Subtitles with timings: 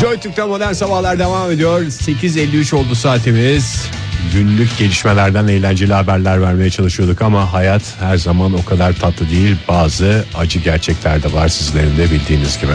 [0.00, 1.80] Joy Türk'te modern sabahlar devam ediyor.
[1.80, 3.82] 8.53 oldu saatimiz.
[4.32, 9.56] Günlük gelişmelerden eğlenceli haberler vermeye çalışıyorduk ama hayat her zaman o kadar tatlı değil.
[9.68, 12.72] Bazı acı gerçekler de var sizlerin de bildiğiniz gibi.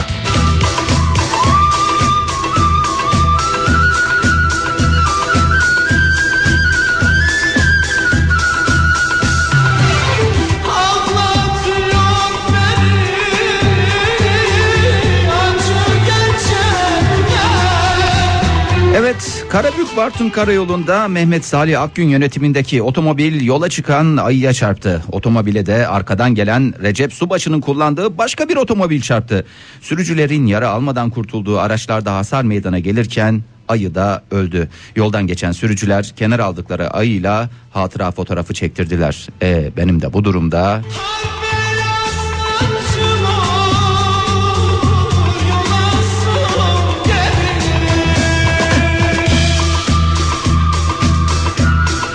[19.52, 25.04] Karabük Bartın Karayolu'nda Mehmet Salih Akgün yönetimindeki otomobil yola çıkan ayıya çarptı.
[25.12, 29.46] Otomobile de arkadan gelen Recep Subaşı'nın kullandığı başka bir otomobil çarptı.
[29.82, 34.70] Sürücülerin yara almadan kurtulduğu araçlarda hasar meydana gelirken ayı da öldü.
[34.96, 39.28] Yoldan geçen sürücüler kenar aldıkları ayıyla hatıra fotoğrafı çektirdiler.
[39.42, 41.61] E, benim de bu durumda Cık.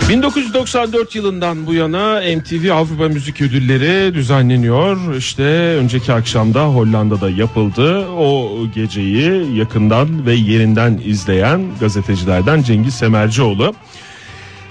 [0.09, 5.15] 1994 yılından bu yana MTV Avrupa Müzik Ödülleri düzenleniyor.
[5.15, 5.43] İşte
[5.77, 8.09] önceki akşamda Hollanda'da yapıldı.
[8.09, 13.75] O geceyi yakından ve yerinden izleyen gazetecilerden Cengiz Semercioğlu.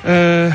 [0.05, 0.49] Ee,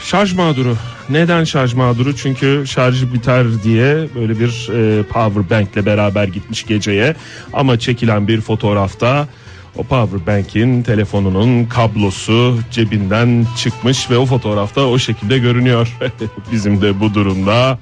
[0.00, 0.76] şarj mağduru.
[1.08, 2.16] Neden şarj mağduru?
[2.16, 7.14] Çünkü şarjı biter diye böyle bir e, power bankle beraber gitmiş geceye.
[7.52, 9.28] Ama çekilen bir fotoğrafta
[9.76, 15.96] o power bank'in telefonunun kablosu cebinden çıkmış ve o fotoğrafta o şekilde görünüyor.
[16.52, 17.78] Bizim de bu durumda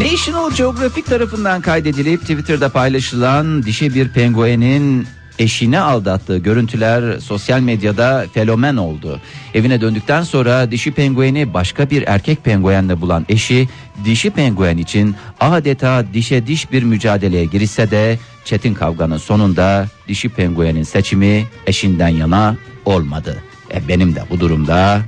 [0.00, 5.06] National Geographic tarafından kaydedilip Twitter'da paylaşılan dişi bir penguenin
[5.38, 9.20] eşini aldattığı görüntüler sosyal medyada fenomen oldu.
[9.54, 13.68] Evine döndükten sonra dişi pengueni başka bir erkek penguenle bulan eşi
[14.04, 20.82] dişi penguen için adeta dişe diş bir mücadeleye girişse de çetin kavganın sonunda dişi penguenin
[20.82, 23.42] seçimi eşinden yana olmadı.
[23.74, 25.02] E benim de bu durumda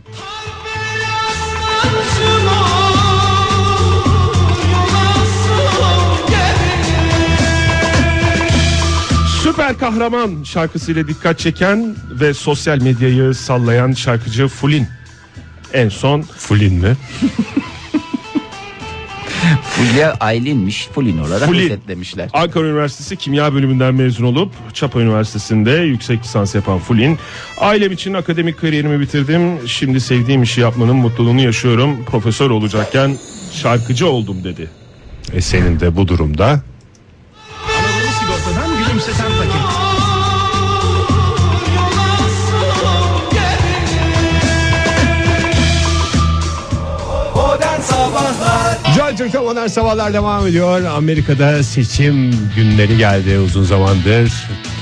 [9.66, 14.86] süper kahraman şarkısıyla dikkat çeken ve sosyal medyayı sallayan şarkıcı Fulin.
[15.72, 16.96] En son Fulin mi?
[19.62, 21.64] Fulya Aylin'miş Fulin olarak Fulin.
[21.64, 22.28] özetlemişler.
[22.32, 27.18] Ankara Üniversitesi Kimya Bölümünden mezun olup Çapa Üniversitesi'nde yüksek lisans yapan Fulin.
[27.60, 29.68] Ailem için akademik kariyerimi bitirdim.
[29.68, 32.04] Şimdi sevdiğim işi yapmanın mutluluğunu yaşıyorum.
[32.04, 33.16] Profesör olacakken
[33.52, 34.70] şarkıcı oldum dedi.
[35.32, 36.62] E senin de bu durumda
[37.96, 39.25] Anadolu Sigorta'dan gülümseten
[49.16, 50.84] Joy Türk'te modern sabahlar devam ediyor.
[50.84, 54.32] Amerika'da seçim günleri geldi uzun zamandır.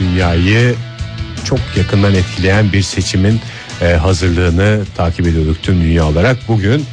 [0.01, 0.75] Dünyayı
[1.45, 3.41] çok yakından etkileyen bir seçimin
[3.83, 6.37] e, hazırlığını takip ediyorduk tüm dünya olarak.
[6.49, 6.85] Bugün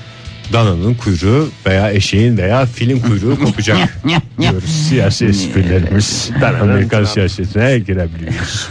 [0.53, 3.77] dananın kuyruğu veya eşeğin veya filin kuyruğu kopacak
[4.39, 4.69] diyoruz.
[4.89, 6.29] Siyasi esprilerimiz
[6.61, 8.67] Amerikan siyasetine girebiliyoruz.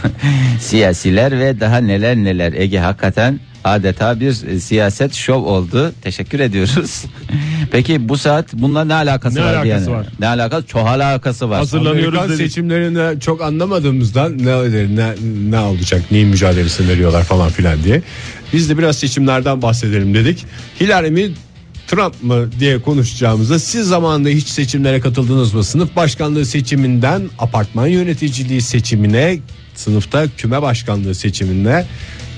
[0.59, 5.93] Siyasiler ve daha neler neler Ege hakikaten adeta bir e, siyaset şov oldu.
[6.01, 7.03] Teşekkür ediyoruz.
[7.71, 9.97] Peki bu saat bununla ne alakası Ne var alakası yani?
[9.97, 10.07] var?
[10.19, 10.67] Ne alakası?
[10.67, 11.57] Çok alakası var.
[11.57, 12.45] Hazırlanıyoruz Amerikan dedik.
[12.47, 15.13] seçimlerinde çok anlamadığımızdan ne, ne,
[15.49, 18.01] ne olacak neyin mücadelesini veriyorlar falan filan diye.
[18.53, 20.45] Biz de biraz seçimlerden bahsedelim dedik.
[20.79, 21.31] Hillary mi
[21.87, 25.63] Trump mı diye konuşacağımızda siz zamanında hiç seçimlere katıldınız mı?
[25.63, 29.39] Sınıf başkanlığı seçiminden apartman yöneticiliği seçimine
[29.75, 31.85] sınıfta küme başkanlığı seçimine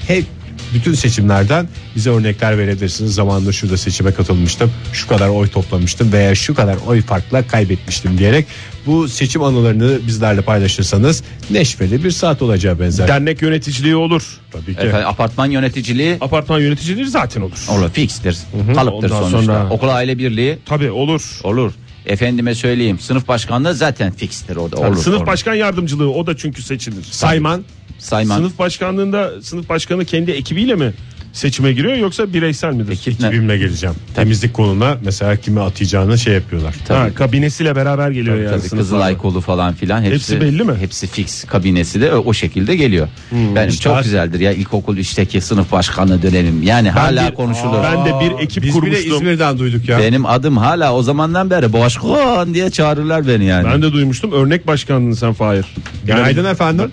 [0.08, 0.26] hep
[0.74, 3.14] bütün seçimlerden bize örnekler verebilirsiniz.
[3.16, 4.72] Zamanında şurada seçime katılmıştım.
[4.94, 8.46] Şu kadar oy toplamıştım veya şu kadar oy farkla kaybetmiştim diyerek
[8.86, 13.08] bu seçim anılarını bizlerle paylaşırsanız neşveli bir saat olacağı benzer.
[13.08, 14.24] Dernek yöneticiliği olur.
[14.52, 14.82] Tabii ki.
[14.82, 17.66] Efendim, apartman yöneticiliği Apartman yöneticiliği zaten olur.
[17.70, 18.38] olur fikstir.
[18.76, 19.54] Kalıptır Ondan sonuçta.
[19.54, 21.40] sonra- Okul aile birliği Tabii olur.
[21.44, 21.72] olur.
[22.06, 24.96] Efendime söyleyeyim sınıf başkanlığı zaten fikstir orada olur.
[24.96, 25.28] Sınıf olur.
[25.28, 27.04] başkan yardımcılığı o da çünkü seçilir.
[27.04, 27.64] Sayman
[28.00, 28.38] Sayman.
[28.38, 30.94] Sınıf başkanlığında sınıf başkanı kendi ekibiyle mi
[31.34, 32.90] seçime giriyor yoksa bireysel midir?
[32.90, 32.94] Ne?
[32.94, 33.96] ekibimle geleceğim.
[34.16, 36.76] Temizlik konuna mesela kimi atayacağını şey yapıyorlar.
[36.88, 36.98] Tabii.
[36.98, 38.60] Ha, kabinesiyle beraber geliyor Tabii, yani.
[38.70, 38.70] tabii.
[38.80, 40.74] Kızılay kolu falan filan hepsi, Hepsi belli mi?
[40.80, 43.08] Hepsi fix kabinesi de o, şekilde geliyor.
[43.32, 46.64] Benim İşte çok has- güzeldir ya ilkokul işteki sınıf başkanı dönemim.
[46.64, 47.84] Yani hala bir- konuşulur.
[47.84, 49.14] Ben de bir ekip Biz bile kurmuştum.
[49.16, 50.00] İzmir'den duyduk ya.
[50.00, 53.66] Benim adım hala o zamandan beri başkan diye çağırırlar beni yani.
[53.68, 54.32] Ben de duymuştum.
[54.32, 55.66] Örnek başkanlığın sen Fahir.
[56.06, 56.92] Günaydın efendim.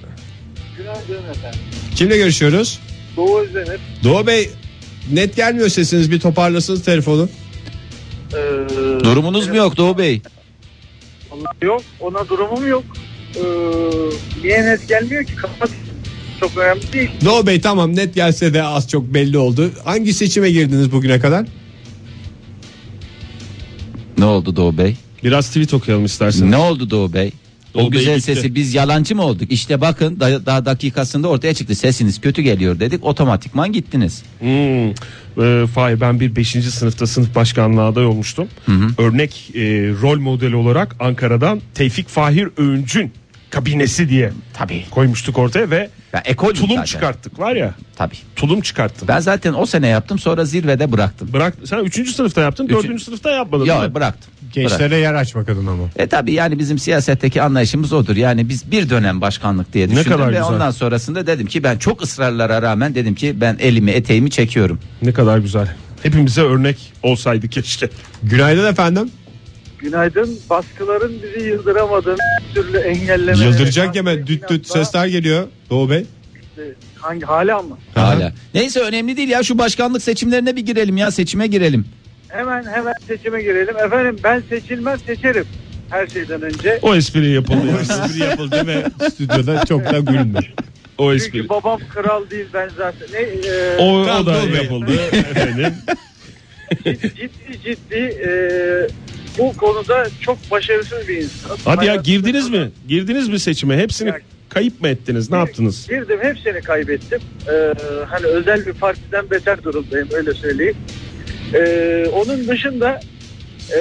[0.77, 1.61] Günaydın efendim.
[1.95, 2.79] Kimle görüşüyoruz?
[3.17, 3.81] Doğu Özdemir.
[4.05, 4.51] Doğu Bey
[5.13, 7.29] net gelmiyor sesiniz bir toparlasınız telefonu.
[8.33, 10.23] Ee, Durumunuz mu yok Doğu Bey?
[11.63, 12.85] Yok ona durumum yok.
[13.37, 13.41] Ee,
[14.43, 15.37] niye net gelmiyor ki?
[15.37, 15.71] Kapat.
[16.41, 17.11] Çok önemli değil.
[17.25, 19.71] Doğu Bey tamam net gelse de az çok belli oldu.
[19.85, 21.47] Hangi seçime girdiniz bugüne kadar?
[24.19, 24.97] Ne oldu Doğu Bey?
[25.25, 26.51] Biraz tweet okuyalım isterseniz.
[26.51, 27.33] Ne oldu Doğu Bey?
[27.75, 28.35] O Doğu Bey güzel gitti.
[28.35, 29.53] sesi biz yalancı mı olduk?
[29.53, 31.75] İşte bakın da- daha dakikasında ortaya çıktı.
[31.75, 33.05] Sesiniz kötü geliyor dedik.
[33.05, 34.23] Otomatikman gittiniz.
[34.41, 34.91] Hmm.
[35.39, 36.49] Ee, Fahir ben bir 5.
[36.71, 38.49] sınıfta sınıf başkanlığı aday olmuştum.
[38.99, 39.61] Örnek e,
[40.03, 43.13] rol modeli olarak Ankara'dan Tevfik Fahir Öğüncün
[43.51, 44.85] kabinesi diye Tabii.
[44.91, 46.85] koymuştuk ortaya ve Ya ekol tulum zaten.
[46.85, 47.75] çıkarttık var ya.
[47.97, 48.15] Tabii.
[48.37, 49.09] Tulum çıkarttım.
[49.09, 51.33] Ben zaten o sene yaptım sonra zirvede bıraktım.
[51.33, 52.15] Bırak sen 3.
[52.15, 53.03] sınıfta yaptın, 4.
[53.03, 53.67] sınıfta yapmadın.
[53.89, 53.95] mi?
[53.95, 54.31] bıraktım.
[54.53, 55.01] Gençlere Bırak.
[55.01, 55.85] yer açmak adına ama.
[55.97, 58.17] E tabi yani bizim siyasetteki anlayışımız odur.
[58.17, 60.45] Yani biz bir dönem başkanlık diye düşündüm kadar ve güzel.
[60.45, 64.81] ondan sonrasında dedim ki ben çok ısrarlara rağmen dedim ki ben elimi eteğimi çekiyorum.
[65.03, 65.69] Ne kadar güzel.
[66.03, 67.89] Hepimize örnek olsaydı keşke.
[68.23, 69.11] Günaydın efendim.
[69.83, 70.39] Günaydın.
[70.51, 72.17] Baskıların bizi yıldıramadığını
[72.49, 73.45] bir türlü engelleme.
[73.45, 76.05] Yıldıracak yeme düt düt sesler geliyor Doğu Bey.
[76.97, 77.79] Hangi hala mı?
[77.95, 78.33] Hala.
[78.55, 81.85] Neyse önemli değil ya şu başkanlık seçimlerine bir girelim ya seçime girelim.
[82.29, 83.77] Hemen hemen seçime girelim.
[83.77, 85.45] Efendim ben seçilmez seçerim.
[85.91, 86.79] Her şeyden önce.
[86.83, 87.67] O espri yapıldı.
[87.67, 87.81] yani.
[87.81, 90.39] Espri yapıldı ve stüdyoda çok da gülündü.
[90.99, 91.49] o Çünkü espri.
[91.49, 93.09] babam kral değil ben zaten.
[93.13, 95.75] Ne, e, O, o da yapıldı efendim.
[96.85, 98.31] ciddi ciddi e,
[99.39, 101.57] bu konuda çok başarısız bir insan.
[101.65, 102.71] Hadi ya girdiniz mi?
[102.89, 103.77] Girdiniz mi seçime?
[103.77, 105.31] Hepsini Ya- kayıp mı ettiniz?
[105.31, 105.89] Ne yaptınız?
[105.89, 107.21] Girdim hepsini kaybettim.
[107.49, 107.75] Ee,
[108.09, 110.77] hani özel bir partiden beter durumdayım öyle söyleyeyim.
[111.55, 113.01] Ee, onun dışında
[113.77, 113.81] e,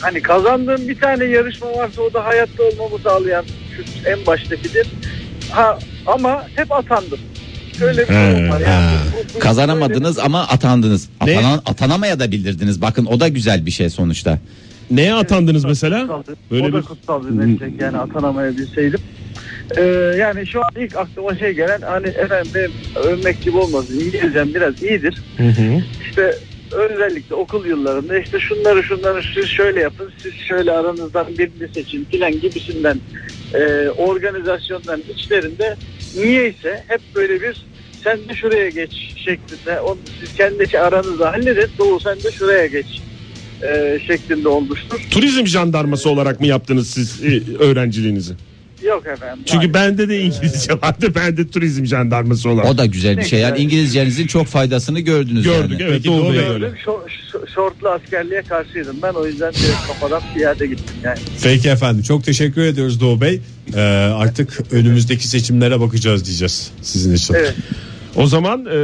[0.00, 3.44] hani kazandığım bir tane yarışma varsa o da hayatta olmamı sağlayan
[3.76, 4.86] şu en baştakidir.
[5.50, 7.18] Ha, ama hep atandım.
[7.78, 8.60] Şöyle bir durum var.
[8.60, 11.10] Yani bu- bu- Kazanamadınız ama atandınız.
[11.26, 11.32] Ne?
[11.38, 12.82] Atanan, atanamaya da bildirdiniz.
[12.82, 14.38] Bakın o da güzel bir şey sonuçta.
[14.90, 16.00] Neye atandınız mesela?
[16.00, 16.36] Kutsaldı.
[16.50, 19.00] Böyle o da bir kutsal bir meslek yani atanamayabilseydim.
[19.76, 19.82] Ee,
[20.18, 24.82] yani şu an ilk aklıma şey gelen hani efendim benim övmek gibi olmasın İngilizcem biraz
[24.82, 25.22] iyidir.
[25.36, 25.82] Hı hı.
[26.00, 26.38] İşte
[26.70, 32.40] özellikle okul yıllarında işte şunları şunları siz şöyle yapın siz şöyle aranızdan birini seçin filan
[32.40, 33.02] gibisinden
[33.54, 35.76] e, organizasyonların içlerinde
[36.16, 37.56] niyeyse hep böyle bir
[38.04, 38.90] sen de şuraya geç
[39.24, 42.86] şeklinde onu siz kendi aranızda halledin Doğu sen de şuraya geç
[43.62, 45.00] e, şeklinde olmuştur.
[45.10, 48.34] Turizm jandarması olarak mı yaptınız siz e, öğrenciliğinizi?
[48.84, 49.44] Yok efendim.
[49.46, 51.12] Çünkü bende de İngilizce vardı.
[51.14, 52.70] Ben de turizm jandarması olarak.
[52.70, 53.40] O da güzel bir şey.
[53.40, 55.82] Yani İngilizcenizin çok faydasını gördünüz Gördük yani.
[55.82, 56.42] evet Peki Bey öyle.
[56.42, 57.08] Gördüm, şo-
[57.54, 61.18] şortlu askerliğe karşıydım ben o yüzden direkt kafadan piyade gittim yani.
[61.42, 63.40] Peki efendim çok teşekkür ediyoruz Doğu Bey.
[63.74, 63.80] Ee,
[64.14, 67.34] artık önümüzdeki seçimlere bakacağız diyeceğiz sizin için.
[67.34, 67.54] Evet.
[68.16, 68.78] O zaman e,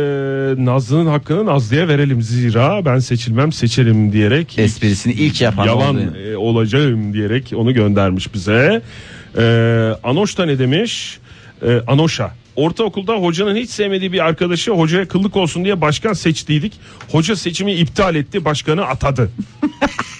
[0.65, 6.17] Nazlı'nın hakkını Nazlı'ya verelim zira ben seçilmem seçerim diyerek Esprisini ilk yapan yalan oldu.
[6.17, 8.83] e, olacağım diyerek onu göndermiş bize.
[9.39, 9.43] E,
[10.05, 11.19] Anoş da ne demiş?
[11.63, 12.40] E, Anoş'a.
[12.57, 16.73] Ortaokulda hocanın hiç sevmediği bir arkadaşı hocaya kıllık olsun diye başkan seçtiydik.
[17.13, 19.31] Hoca seçimi iptal etti, başkanı atadı.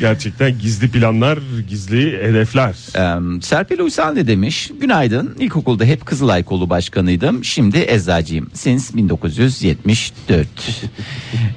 [0.00, 1.38] Gerçekten gizli planlar,
[1.68, 2.74] gizli hedefler.
[2.96, 4.70] Ee, Serpil Uysal ne demiş?
[4.80, 5.36] Günaydın.
[5.38, 7.44] İlkokulda hep Kızılay kolu başkanıydım.
[7.44, 8.50] Şimdi eczacıyım.
[8.54, 10.48] Since 1974.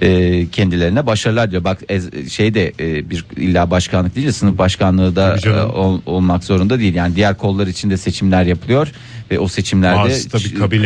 [0.01, 1.63] Ee, kendilerine başarılar diyor.
[1.63, 6.01] Bak ez- şey de e, bir illa başkanlık değil de sınıf başkanlığı da e, ol-
[6.05, 6.95] olmak zorunda değil.
[6.95, 8.87] Yani diğer kollar için de seçimler yapılıyor
[9.31, 10.43] ve o seçimlerde Bazısı tabii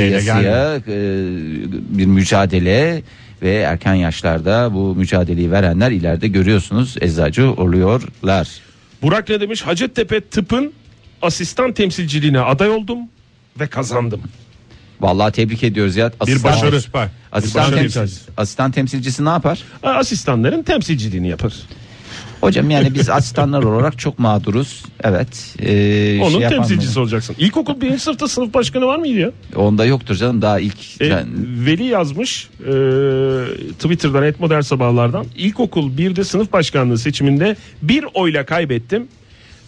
[0.09, 1.25] kıyasıya, e,
[1.97, 3.01] bir mücadele
[3.45, 8.49] ve erken yaşlarda bu mücadeleyi verenler ileride görüyorsunuz eczacı oluyorlar.
[9.01, 9.61] Burak ne demiş?
[9.61, 10.73] Hacettepe tıpın
[11.21, 12.99] asistan temsilciliğine aday oldum
[13.59, 14.21] ve kazandım.
[15.01, 16.11] Vallahi tebrik ediyoruz ya.
[16.19, 16.81] Asistan, başarı.
[16.81, 17.07] Süper.
[17.31, 19.63] Asistan, başarı temsil- asistan temsilcisi ne yapar?
[19.83, 21.53] Asistanların temsilciliğini yapar.
[22.41, 24.83] Hocam yani biz asistanlar olarak çok mağduruz.
[25.03, 25.55] Evet.
[25.59, 27.35] Ee, Onun şey temsilcisi olacaksın.
[27.39, 29.31] İlkokul birinci sınıfta sınıf başkanı var mıydı ya?
[29.55, 31.01] Onda yoktur canım daha ilk.
[31.01, 31.27] E, ben-
[31.65, 32.71] Veli yazmış e,
[33.73, 35.25] Twitter'dan et modern sabahlardan.
[35.37, 39.07] İlkokul 1'de sınıf başkanlığı seçiminde bir oyla kaybettim.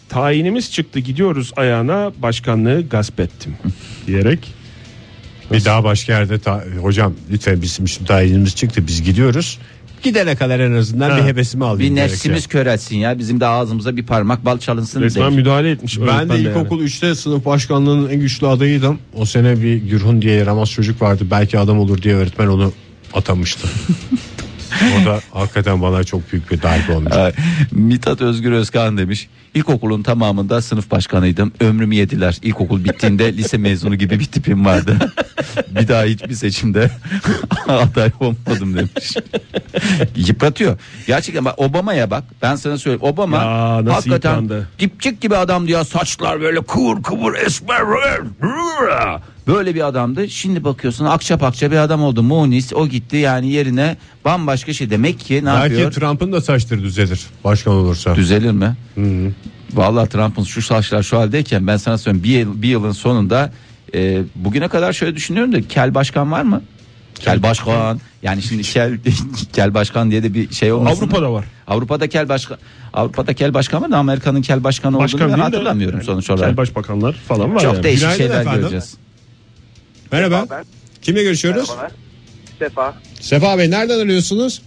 [0.09, 3.55] Tayinimiz çıktı gidiyoruz ayağına başkanlığı gasp ettim
[4.07, 4.39] diyerek.
[5.51, 9.59] Bir daha başka yerde ta- hocam lütfen bizim şimdi tayinimiz çıktı biz gidiyoruz.
[10.03, 11.17] Gidene kadar en azından Ha.
[11.17, 11.95] bir hevesimi alayım.
[11.95, 13.19] bir nefsimiz kör etsin ya.
[13.19, 15.01] Bizim de ağzımıza bir parmak bal çalınsın.
[15.01, 15.37] Resmen demiş.
[15.37, 15.99] müdahale etmiş.
[15.99, 16.47] Ben de öğretmen yani.
[16.47, 18.99] ilkokul 3'te sınıf başkanlığının en güçlü adayıydım.
[19.15, 21.23] O sene bir Gürhun diye yaramaz çocuk vardı.
[21.31, 22.73] Belki adam olur diye öğretmen onu
[23.13, 23.67] atamıştı.
[25.01, 27.13] O da hakikaten bana çok büyük bir darbe olmuş.
[27.13, 27.31] Ay,
[27.71, 29.27] Mithat Özgür Özkan demiş.
[29.53, 31.51] İlkokulun tamamında sınıf başkanıydım.
[31.59, 32.37] Ömrümü yediler.
[32.41, 34.97] İlkokul bittiğinde lise mezunu gibi bir tipim vardı.
[35.79, 36.91] bir daha hiçbir seçimde
[37.67, 39.13] aday olmadım demiş.
[40.15, 40.79] Yıpratıyor.
[41.07, 42.23] Gerçekten bak Obama'ya bak.
[42.41, 43.03] Ben sana söyleyeyim.
[43.03, 44.69] Obama Ya, nasıl hakikaten yıprandı?
[44.79, 45.85] dipçik gibi adam diyor.
[45.85, 47.81] Saçlar böyle kıvır kıvır esmer.
[49.47, 50.29] Böyle bir adamdı.
[50.29, 52.23] Şimdi bakıyorsun akça pakça bir adam oldu.
[52.23, 54.89] Munis o gitti yani yerine bambaşka şey.
[54.89, 55.91] Demek ki ne Belki yapıyor?
[55.91, 58.15] Trump'ın da saçları düzelir başkan olursa.
[58.15, 58.75] Düzelir mi?
[59.73, 63.51] Vallahi Trump'ın şu saçlar şu haldeyken ben sana söyleyeyim bir, yıl, bir yılın sonunda
[63.93, 66.61] e, bugüne kadar şöyle düşünüyorum da kel başkan var mı?
[67.19, 67.99] Kel başkan.
[68.23, 68.97] Yani şimdi kel
[69.53, 71.01] kel başkan diye de bir şey olmasın.
[71.03, 71.45] Avrupa'da var.
[71.67, 72.57] Avrupa'da kel başkan
[72.93, 76.05] Avrupa'da kel başkan var da Amerika'nın kel başkanı Başkan olduğunu ben değil de hatırlamıyorum yani
[76.05, 76.49] sonuç olarak.
[76.49, 77.83] Kel başbakanlar falan var Çok yani.
[77.83, 78.59] değişik Günaydın şeyler efendim.
[78.61, 78.93] göreceğiz.
[80.11, 80.45] Merhaba.
[80.49, 80.65] Ben
[81.01, 81.69] Kimle görüşüyoruz?
[81.69, 81.91] merhabalar.
[82.59, 84.61] Sefa Sefa Bey nereden arıyorsunuz?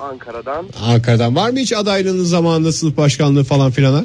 [0.00, 0.66] Ankara'dan.
[0.82, 1.36] Ankara'dan.
[1.36, 4.04] Var mı hiç adaylığınız zamanında sınıf başkanlığı falan filana?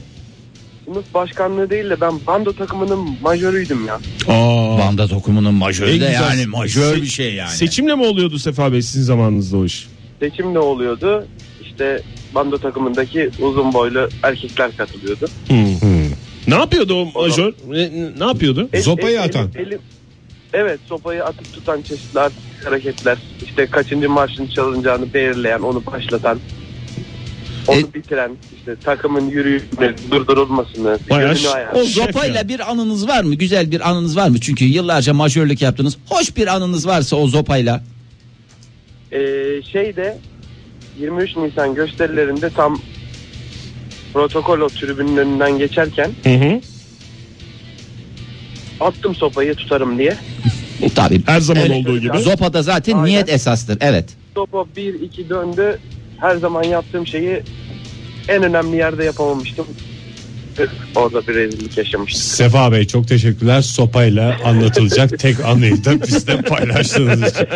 [0.93, 3.95] Sınıf başkanlığı değil de ben bando takımının majörüydüm ya.
[4.27, 7.50] Aa, Banda dokumunun majörü En de güzel- yani majör Se- bir şey yani.
[7.50, 9.88] Seçimle mi oluyordu Sefa Bey sizin zamanınızda o iş?
[10.21, 11.25] Seçim de oluyordu.
[11.62, 12.01] İşte
[12.36, 15.25] bando takımındaki uzun boylu erkekler katılıyordu.
[16.48, 17.53] Ne yapıyordu o majör?
[17.67, 18.69] Ne, ne yapıyordu?
[18.74, 19.50] El- Sopayı el- atan.
[19.55, 19.81] elim- elim-
[20.53, 22.19] evet sopayı atıp tutan çeşitli
[22.65, 23.17] hareketler.
[23.45, 26.39] İşte kaçıncı marşın çalınacağını belirleyen, onu başlatan.
[27.67, 31.35] Onu E- bitiren, işte takımın yürüyüşünü durdurulmasını, Bayağı.
[31.73, 33.35] O zopayla bir anınız var mı?
[33.35, 34.39] Güzel bir anınız var mı?
[34.39, 35.97] Çünkü yıllarca majörlük yaptınız.
[36.09, 37.83] Hoş bir anınız varsa o zopayla.
[39.11, 39.17] Ee,
[39.71, 40.17] şeyde
[40.99, 42.81] 23 Nisan gösterilerinde tam
[44.13, 46.61] protokol o tribünün önünden geçerken Hı hı.
[48.79, 50.17] attım sopayı tutarım diye.
[50.95, 51.21] Tabii.
[51.25, 51.71] Her zaman Evet.
[51.77, 52.17] olduğu gibi.
[52.17, 53.05] Zopada zaten Aynen.
[53.05, 53.77] niyet esastır.
[53.81, 54.09] Evet.
[54.35, 55.79] Sopa 1-2 döndü.
[56.21, 57.43] Her zaman yaptığım şeyi
[58.27, 59.65] en önemli yerde yapamamıştım.
[60.96, 62.22] Orada bir rezillik yaşamıştım.
[62.22, 63.62] Sefa Bey çok teşekkürler.
[63.62, 67.48] Sopayla anlatılacak tek anıyı da bizle paylaştığınız için.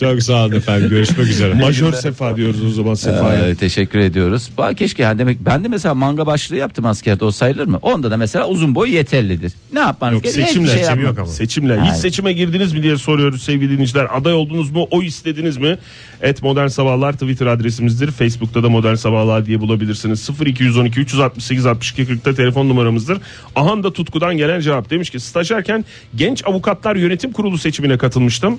[0.00, 0.88] Çok sağ olun efendim.
[0.88, 1.54] Görüşmek üzere.
[1.54, 3.48] Majör Sefa diyoruz o zaman Sefa'ya.
[3.48, 4.50] Ee, teşekkür ediyoruz.
[4.58, 7.78] Bak keşke yani demek ben de mesela manga başlığı yaptım askerde o sayılır mı?
[7.82, 9.52] Onda da mesela uzun boy yeterlidir.
[9.72, 10.46] Ne yapmanız Yok gerekiyor?
[10.46, 10.66] seçimle.
[10.68, 11.26] Hiçbir şey seçim yok ama.
[11.28, 11.72] Seçimle.
[11.74, 11.90] Yani.
[11.90, 14.06] Hiç seçime girdiniz mi diye soruyoruz sevgili dinleyiciler.
[14.16, 14.86] Aday oldunuz mu?
[14.90, 15.78] Oy istediniz mi?
[16.22, 18.10] Et Modern Sabahlar Twitter adresimizdir.
[18.10, 20.28] Facebook'ta da Modern Sabahlar diye bulabilirsiniz.
[20.46, 23.18] 0212 368 62 40'ta telefon numaramızdır.
[23.56, 25.84] Ahan da Tutku'dan gelen cevap demiş ki stajyerken
[26.16, 28.58] Genç Avukatlar Yönetim Kurulu seçimine katılmıştım.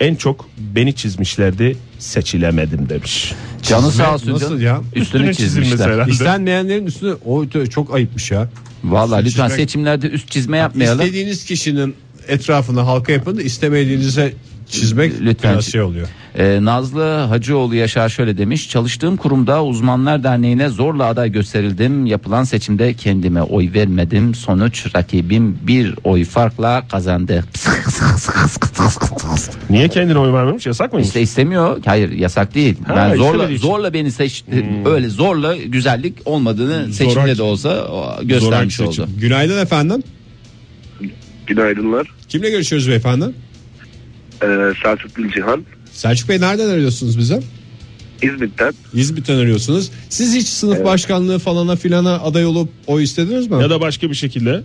[0.00, 3.32] En çok beni çizmişlerdi seçilemedim demiş.
[3.62, 4.60] Canı sağ olsun Nasıl canım.
[4.62, 4.80] ya?
[4.94, 5.94] Üstünü Üstüne çizilmesi çizmişler.
[5.94, 6.10] herhalde.
[6.10, 8.48] İstenmeyenlerin üstüne o çok ayıpmış ya.
[8.84, 11.00] Vallahi lütfen Çizmek- seçimlerde üst çizme yapmayalım.
[11.00, 11.94] İstediğiniz kişinin
[12.28, 14.32] etrafına halka yapın da istemediğinize
[14.70, 15.52] çizmek Lütfen.
[15.52, 16.08] biraz şey oluyor.
[16.38, 18.70] Ee, Nazlı Hacıoğlu Yaşar şöyle demiş.
[18.70, 22.06] Çalıştığım kurumda Uzmanlar Derneği'ne zorla aday gösterildim.
[22.06, 24.34] Yapılan seçimde kendime oy vermedim.
[24.34, 27.44] Sonuç rakibim bir oy farkla kazandı.
[29.70, 30.66] Niye kendine oy vermemiş?
[30.66, 31.08] Yasak mıymış?
[31.08, 31.78] İşte istemiyor.
[31.84, 32.76] Hayır yasak değil.
[32.86, 33.56] Ha, ben zorla için.
[33.56, 34.66] zorla beni seçti.
[34.84, 37.88] Öyle zorla güzellik olmadığını seçimde Zorak- de olsa
[38.22, 39.08] göstermiş oldu.
[39.20, 40.02] Günaydın efendim.
[41.46, 42.06] Günaydınlar.
[42.28, 43.24] Kimle görüşüyoruz beyefendi?
[44.42, 45.64] Ee, Selçuk Gülcihan.
[45.92, 47.40] Selçuk Bey nereden arıyorsunuz bize?
[48.22, 48.72] İzmit'ten.
[48.94, 49.90] İzmit'ten arıyorsunuz.
[50.08, 53.62] Siz hiç sınıf başkanlığı falana filana aday olup oy istediniz mi?
[53.62, 54.62] Ya da başka bir şekilde.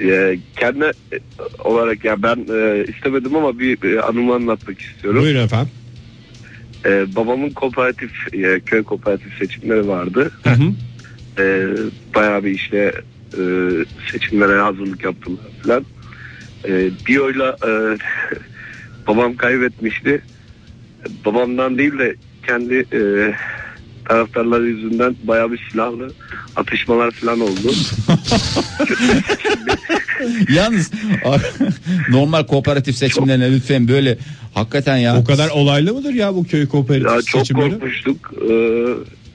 [0.00, 1.18] Ee, kendi e,
[1.64, 5.22] olarak ya ben e, istemedim ama bir e, anımı anlatmak istiyorum.
[5.22, 5.68] Buyurun efendim.
[6.86, 10.30] Ee, babamın kooperatif e, köy kooperatif seçimleri vardı.
[11.40, 11.66] Ee,
[12.14, 12.92] bayağı bir işte
[13.32, 13.42] e,
[14.12, 15.84] seçimlere hazırlık yaptılar falan.
[16.64, 17.70] Ee, bir oyla e,
[19.06, 20.22] babam kaybetmişti.
[21.24, 22.14] Babamdan değil de
[22.46, 23.00] kendi e,
[24.08, 26.12] taraftarları yüzünden bayağı bir silahlı
[26.56, 27.72] atışmalar falan oldu.
[30.54, 30.90] Yalnız
[32.10, 34.18] normal kooperatif seçimlerine lütfen böyle
[34.54, 35.18] hakikaten ya.
[35.18, 37.70] O kadar olaylı mıdır ya bu köy kooperatif Ya çok seçimleri?
[37.70, 38.32] korkmuştuk.
[38.50, 38.86] Ee,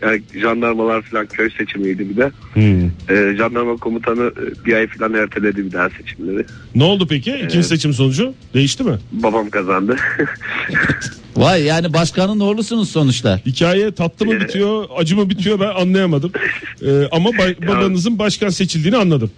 [0.06, 2.32] yani jandarmalar falan köy seçimiydi bir de.
[2.54, 2.86] Hmm.
[3.10, 6.46] Ee, jandarma komutanı e, bir ay falan erteledi bir daha seçimleri.
[6.76, 7.36] Ne oldu peki?
[7.46, 8.98] İkinci seçim sonucu değişti mi?
[9.12, 9.96] Babam kazandı.
[11.38, 13.40] Vay yani başkanın oğlusunuz sonuçta.
[13.46, 16.32] Hikaye tatlı mı bitiyor, acı mı bitiyor ben anlayamadım.
[16.86, 19.32] Ee, ama ba- babanızın başkan seçildiğini anladım.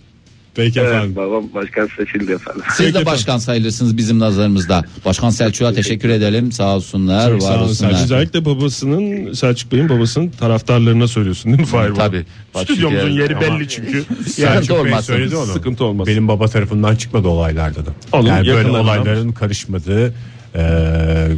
[0.56, 1.16] Peki evet, efendim.
[1.16, 2.62] babam başkan seçildi efendim.
[2.78, 4.84] Siz de başkan sayılırsınız bizim nazarımızda.
[5.06, 6.52] Başkan Selçuk'a teşekkür edelim.
[6.52, 7.92] Sağ olsunlar, Çok sağ var olun olsunlar.
[7.92, 8.06] Selçuk.
[8.06, 11.96] Özellikle babasının Selçuk Bey'in babasının taraftarlarına söylüyorsun değil mi Fahir?
[11.96, 12.26] Tabii.
[12.64, 14.04] Stüdyomuzun yeri Ama- belli çünkü.
[14.30, 15.46] Selçuk Bey söyledi onu.
[15.54, 16.08] Sıkıntı olmaz.
[16.08, 17.90] Benim baba tarafından çıkmadı olaylarda da.
[18.12, 20.14] Onun yani böyle olayların karışmadığı
[20.56, 20.64] e,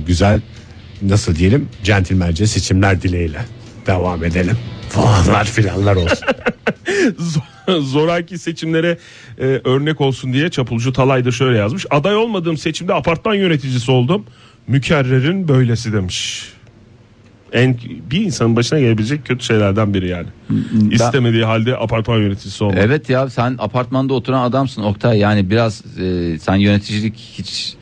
[0.07, 0.41] güzel
[1.01, 3.39] nasıl diyelim centilmence seçimler dileğiyle
[3.87, 4.57] devam edelim
[4.89, 6.27] falanlar filanlar olsun.
[7.17, 8.97] Zor- Zoraki seçimlere
[9.39, 11.85] e, örnek olsun diye Çapulcu Talay da şöyle yazmış.
[11.89, 14.25] Aday olmadığım seçimde apartman yöneticisi oldum.
[14.67, 16.43] Mükerrerin böylesi demiş.
[17.53, 17.77] En
[18.11, 20.27] bir insanın başına gelebilecek kötü şeylerden biri yani.
[20.91, 22.77] İstemediği halde apartman yöneticisi olmak.
[22.81, 27.73] Evet ya sen apartmanda oturan adamsın Oktay yani biraz e, sen yöneticilik hiç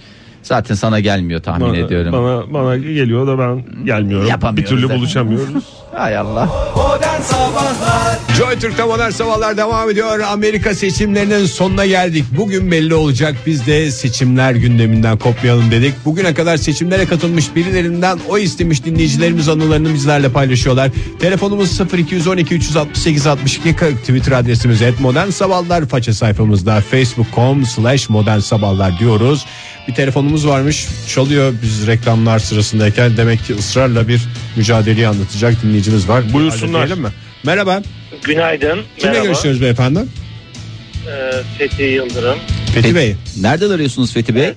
[0.45, 2.11] zaten sana gelmiyor tahmin bana, ediyorum.
[2.13, 4.57] Bana, bana geliyor da ben gelmiyorum.
[4.57, 5.63] Bir türlü buluşamıyoruz.
[5.93, 6.49] Hay Allah.
[6.75, 10.19] Modern Sabahlar Joy Türk'te modern sabahlar devam ediyor.
[10.19, 12.25] Amerika seçimlerinin sonuna geldik.
[12.37, 13.35] Bugün belli olacak.
[13.45, 15.93] Biz de seçimler gündeminden kopmayalım dedik.
[16.05, 20.91] Bugüne kadar seçimlere katılmış birilerinden o istemiş dinleyicilerimiz anılarını bizlerle paylaşıyorlar.
[21.19, 23.99] Telefonumuz 0212 368 62 40.
[23.99, 25.85] Twitter adresimiz et modern sabahlar.
[25.85, 29.45] Faça sayfamızda facebook.com slash modern sabahlar diyoruz.
[29.87, 34.21] Bir telefonumuz varmış çalıyor biz reklamlar sırasındayken demek ki ısrarla bir
[34.55, 36.33] mücadeleyi anlatacak dinleyicimiz var.
[36.33, 36.87] Buyursunlar.
[36.87, 37.07] Mi?
[37.45, 37.81] Merhaba.
[38.23, 38.79] Günaydın.
[38.97, 39.25] Kimle Merhaba.
[39.27, 39.99] görüşüyoruz beyefendi?
[39.99, 42.37] Ee, Fethi Yıldırım.
[42.73, 43.15] Fethi Bey.
[43.41, 44.53] Nereden arıyorsunuz Fethi Bey?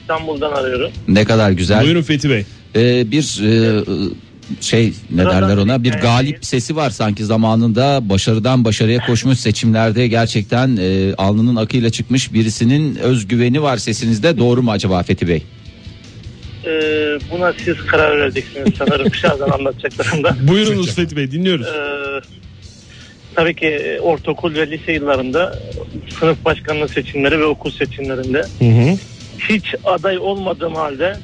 [0.00, 0.90] İstanbul'dan arıyorum.
[1.08, 1.84] Ne kadar güzel.
[1.84, 2.44] Buyurun Fethi Bey.
[2.76, 3.84] Ee, bir e,
[4.60, 10.06] şey ne derler ona bir hikaye galip sesi var sanki zamanında başarıdan başarıya koşmuş seçimlerde
[10.06, 15.42] gerçekten e, alnının akıyla çıkmış birisinin özgüveni var sesinizde doğru mu acaba Fethi Bey?
[16.66, 20.36] Ee, buna siz karar vereceksiniz sanırım birazdan anlatacaklarımda.
[20.48, 21.66] Buyurunuz Fethi Bey dinliyoruz.
[21.66, 22.20] Ee,
[23.34, 25.58] tabii ki e, ortaokul ve lise yıllarında
[26.20, 28.98] sınıf başkanlığı seçimleri ve okul seçimlerinde Hı hı.
[29.48, 31.16] hiç aday olmadığım halde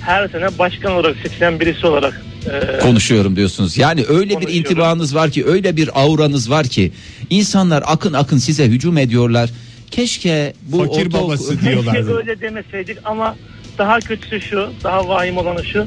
[0.00, 2.22] her sene başkan olarak seçilen birisi olarak
[2.52, 3.78] e, Konuşuyorum diyorsunuz.
[3.78, 6.92] Yani öyle bir intibanız var ki öyle bir auranız var ki
[7.30, 9.50] insanlar akın akın size hücum ediyorlar.
[9.90, 12.16] Keşke bu Fakir babası keşke diyorlardı.
[12.16, 13.36] öyle demeseydik ama
[13.78, 15.86] daha kötüsü şu, daha vahim olanı şu.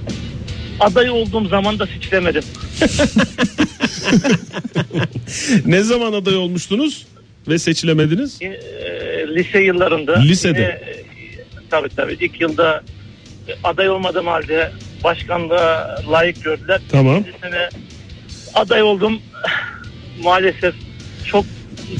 [0.80, 2.44] Aday olduğum zaman da seçilemedim.
[5.66, 7.06] Ne zaman aday olmuştunuz
[7.48, 8.42] ve seçilemediniz?
[8.42, 8.48] E,
[9.28, 10.20] lise yıllarında.
[10.20, 10.60] Lisede.
[10.60, 11.04] Yine, e,
[11.70, 12.84] tabii tabii ilk yılda
[13.64, 14.72] aday olmadığım halde
[15.04, 16.82] başkanlığa layık gördüler.
[16.92, 17.24] Tamam.
[17.42, 17.70] Sene
[18.54, 19.22] aday oldum.
[20.24, 20.76] Maalesef
[21.26, 21.46] çok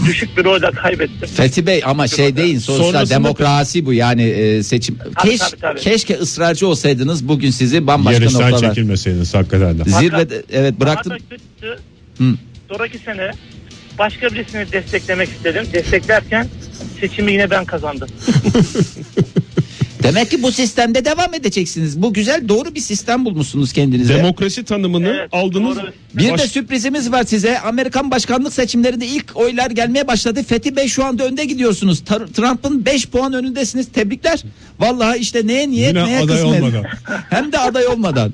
[0.08, 1.30] düşük bir oyla kaybettim.
[1.36, 4.98] Fethi Bey ama şey değil sonuçta Sonrasında- demokrasi bu yani e, seçim.
[5.24, 5.80] Keş, tabii, tabii.
[5.80, 8.70] Keşke ısrarcı olsaydınız bugün sizi bambaşka Yarıştan noktalar.
[8.70, 9.84] çekilmeseydiniz hakikaten de.
[9.90, 11.14] Zirvede evet bıraktım.
[12.18, 12.34] Hı.
[12.72, 13.32] sonraki sene
[14.00, 15.66] başka birisini desteklemek istedim.
[15.74, 16.48] Desteklerken
[17.00, 18.10] seçimi yine ben kazandım.
[20.08, 22.02] Demek ki bu sistemde devam edeceksiniz.
[22.02, 24.14] Bu güzel doğru bir sistem bulmuşsunuz kendinize.
[24.16, 25.78] Demokrasi tanımını Evet, aldınız.
[25.78, 25.92] doğru.
[26.14, 27.60] bir Baş- de sürprizimiz var size.
[27.60, 30.44] Amerikan başkanlık seçimlerinde ilk oylar gelmeye başladı.
[30.44, 32.00] Fethi Bey şu anda önde gidiyorsunuz.
[32.00, 33.88] Tar- Trump'ın 5 puan önündesiniz.
[33.92, 34.44] Tebrikler.
[34.80, 36.62] Vallahi işte neye niyet Yine neye aday kısmet.
[36.64, 36.84] olmadan.
[37.30, 38.34] Hem de aday olmadan.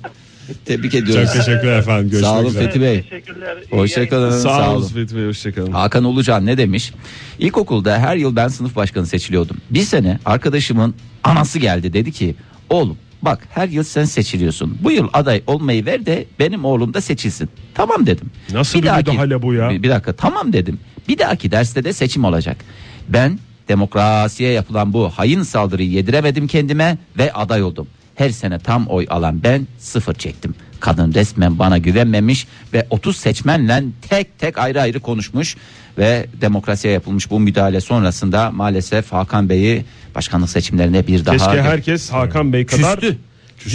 [0.66, 1.34] Tebrik ediyoruz.
[1.34, 2.10] Çok teşekkürler efendim.
[2.10, 2.66] Görüşmek Sağ olun üzere.
[2.66, 3.02] Fethi Bey.
[3.02, 3.58] Teşekkürler.
[3.70, 4.32] Hoşçakalın.
[4.32, 4.88] Sağ, Sağ olun.
[4.88, 5.72] Fethi Bey hoşçakalın.
[5.72, 6.94] Hakan Ulucan ne demiş?
[7.40, 9.58] İlkokulda her yıl ben sınıf başkanı seçiliyordum.
[9.70, 12.36] Bir sene arkadaşımın anası geldi dedi ki
[12.70, 14.78] oğlum bak her yıl sen seçiliyorsun.
[14.82, 17.50] Bu yıl aday olmayı ver de benim oğlum da seçilsin.
[17.74, 18.30] Tamam dedim.
[18.54, 19.70] Nasıl bir müdahale bu ya?
[19.70, 20.80] Bir, bir dakika tamam dedim.
[21.08, 22.58] Bir dahaki derste de seçim olacak.
[23.10, 27.88] Ben demokrasiye yapılan bu hain saldırıyı yediremedim kendime ve aday oldum.
[28.22, 30.56] Her sene tam oy alan ben sıfır çektim.
[30.80, 35.56] Kadın resmen bana güvenmemiş ve 30 seçmenle tek tek ayrı ayrı konuşmuş
[35.98, 42.10] ve demokrasiye yapılmış bu müdahale sonrasında maalesef Hakan Bey'i başkanlık seçimlerine bir daha Keşke herkes
[42.12, 43.18] Hakan Bey kadar Küstü.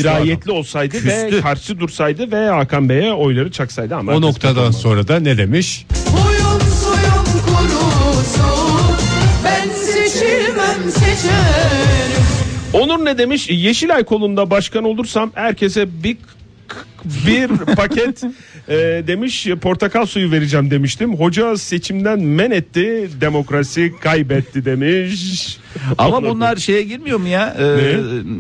[0.03, 1.43] dirayetli olsaydı ve Küstü.
[1.43, 4.77] karşı dursaydı ve Hakan Bey'e oyları çaksaydı ama O noktadan katılmadı.
[4.77, 5.87] sonra da ne demiş?
[6.13, 8.97] Huyum suyum kurusun
[9.45, 12.26] Ben seçilmem seçerim
[12.73, 13.51] Onur ne demiş?
[13.51, 16.17] Yeşilay kolunda başkan olursam herkese bir
[17.27, 18.23] bir paket
[18.69, 18.75] e,
[19.07, 21.15] demiş portakal suyu vereceğim demiştim.
[21.17, 25.59] Hoca seçimden men etti, demokrasi kaybetti demiş.
[25.99, 27.57] Ama bunlar şeye girmiyor mu ya?
[27.61, 27.97] Ee,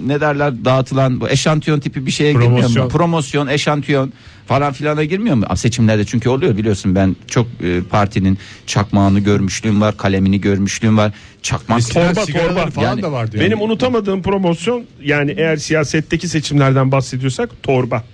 [0.07, 2.85] ne derler dağıtılan bu eşantiyon tipi bir şeye girmiyor Promosyon.
[2.85, 2.91] mu?
[2.93, 4.13] Promosyon, eşantiyon
[4.47, 5.45] falan filana girmiyor mu?
[5.47, 11.13] Ama Seçimlerde çünkü oluyor biliyorsun ben çok e, partinin çakmağını görmüşlüğüm var, kalemini görmüşlüğüm var.
[11.43, 13.37] Çakmak Eskiden torba torba falan Yani da vardı.
[13.37, 13.47] yani.
[13.47, 18.05] Benim unutamadığım promosyon yani eğer siyasetteki seçimlerden bahsediyorsak torba.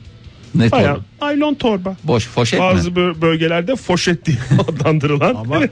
[0.54, 1.04] Ne Bayağı torba?
[1.26, 1.96] naylon torba.
[2.04, 2.96] Boş foşet Bazı mi?
[2.98, 4.36] bö- bölgelerde foşet diye
[4.68, 5.34] adlandırılan.
[5.34, 5.70] Ama evet.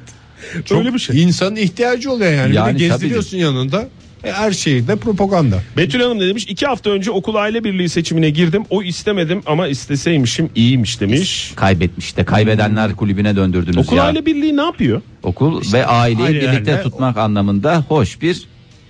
[0.65, 1.23] Çok Öyle bir şey.
[1.23, 2.55] insanın ihtiyacı oluyor yani.
[2.55, 3.89] Yani bir de gezdiriyorsun yanında.
[4.25, 5.63] E, her şeyde propaganda.
[5.77, 6.47] Betül Hanım ne demiş?
[6.49, 8.63] İki hafta önce okul aile birliği seçimine girdim.
[8.71, 11.53] O istemedim ama isteseymişim iyiymiş demiş.
[11.57, 14.03] Kaybetmiş de kaybedenler kulübüne döndürdünüz Okul ya.
[14.03, 15.03] aile birliği ne yapıyor?
[15.23, 18.45] Okul ve aileyi ailelerle birlikte tutmak anlamında hoş bir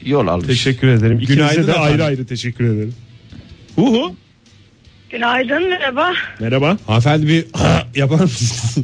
[0.05, 0.47] yol almış.
[0.47, 1.17] Teşekkür ederim.
[1.17, 1.83] İkinize Günaydın de efendim.
[1.93, 2.95] ayrı ayrı teşekkür ederim.
[3.77, 4.15] Uhu.
[5.11, 6.13] Günaydın merhaba.
[6.41, 6.77] Merhaba.
[6.87, 7.47] Hanımefendi bir
[8.01, 8.77] yapar mısınız?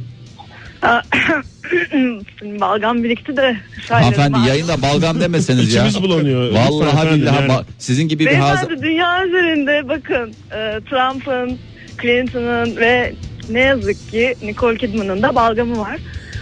[2.61, 3.57] Balgam birikti de.
[3.89, 5.87] Hanımefendi yayında balgam demeseniz ya.
[5.87, 6.53] İçimiz bulanıyor.
[6.53, 7.65] Vallahi billahi yani.
[7.79, 11.59] sizin gibi bir haz Beyefendi dünya üzerinde bakın e, Trump'ın,
[12.03, 13.15] Clinton'ın ve
[13.51, 15.97] ne yazık ki Nicole Kidman'ın da balgamı var.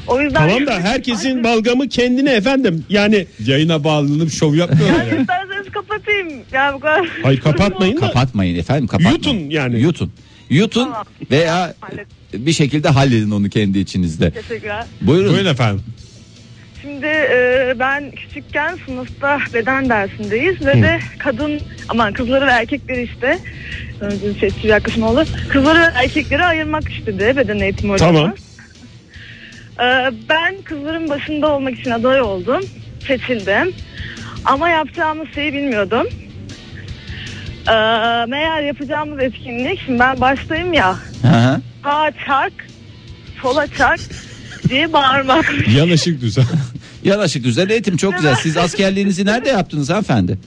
[0.07, 2.85] O yüzden Tamam da herkesin balgamı kendine efendim.
[2.89, 5.21] Yani Yayına bağlanıp şov yapmıyorlar yani ya.
[5.21, 5.44] isterseniz
[6.23, 6.45] kapatayım.
[6.53, 7.09] Yani bu kadar.
[7.25, 8.01] ay kapatmayın da.
[8.01, 9.17] kapatmayın efendim kapatmayın.
[9.17, 9.81] Yutun yani.
[9.81, 10.13] Yutun.
[10.51, 11.05] Yutun Tamam.
[11.31, 12.07] veya Hallet-
[12.47, 14.31] bir şekilde halledin onu kendi içinizde.
[14.31, 14.85] Teşekkürler.
[15.01, 15.33] Buyurun.
[15.33, 15.85] Buyurun efendim.
[16.83, 23.39] Şimdi e, ben küçükken sınıfta beden dersindeyiz ve de kadın aman kızları ve erkekleri işte
[24.01, 25.27] önce sesli yaklaşım olur.
[25.49, 28.21] Kızları ve erkekleri ayırmak istedi beden eğitimi hocamız.
[28.21, 28.35] Tamam.
[29.81, 32.61] E, ben kızların başında olmak için aday oldum.
[33.07, 33.73] Seçildim.
[34.45, 36.07] Ama yapacağımız şeyi bilmiyordum.
[37.69, 37.75] E,
[38.29, 41.61] meğer yapacağımız etkinlik şimdi ben baştayım ya Hı hı.
[41.85, 42.53] sağa çak
[43.43, 43.99] sola çak
[44.69, 45.55] diye bağırmak.
[45.77, 46.45] Yanaşık düzen.
[47.05, 48.35] Yanaşık güzel eğitim çok güzel.
[48.35, 50.39] Siz askerliğinizi nerede yaptınız hanımefendi?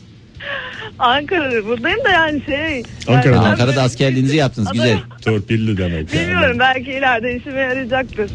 [1.00, 2.84] Ankara'da buradayım da yani şey.
[3.08, 3.36] Ankara'da.
[3.36, 4.98] yani- Ankara'da askerliğinizi yaptınız güzel.
[5.22, 6.14] Torpilli demek.
[6.14, 6.28] yani.
[6.28, 8.32] Bilmiyorum belki ileride işime yarayacaktır.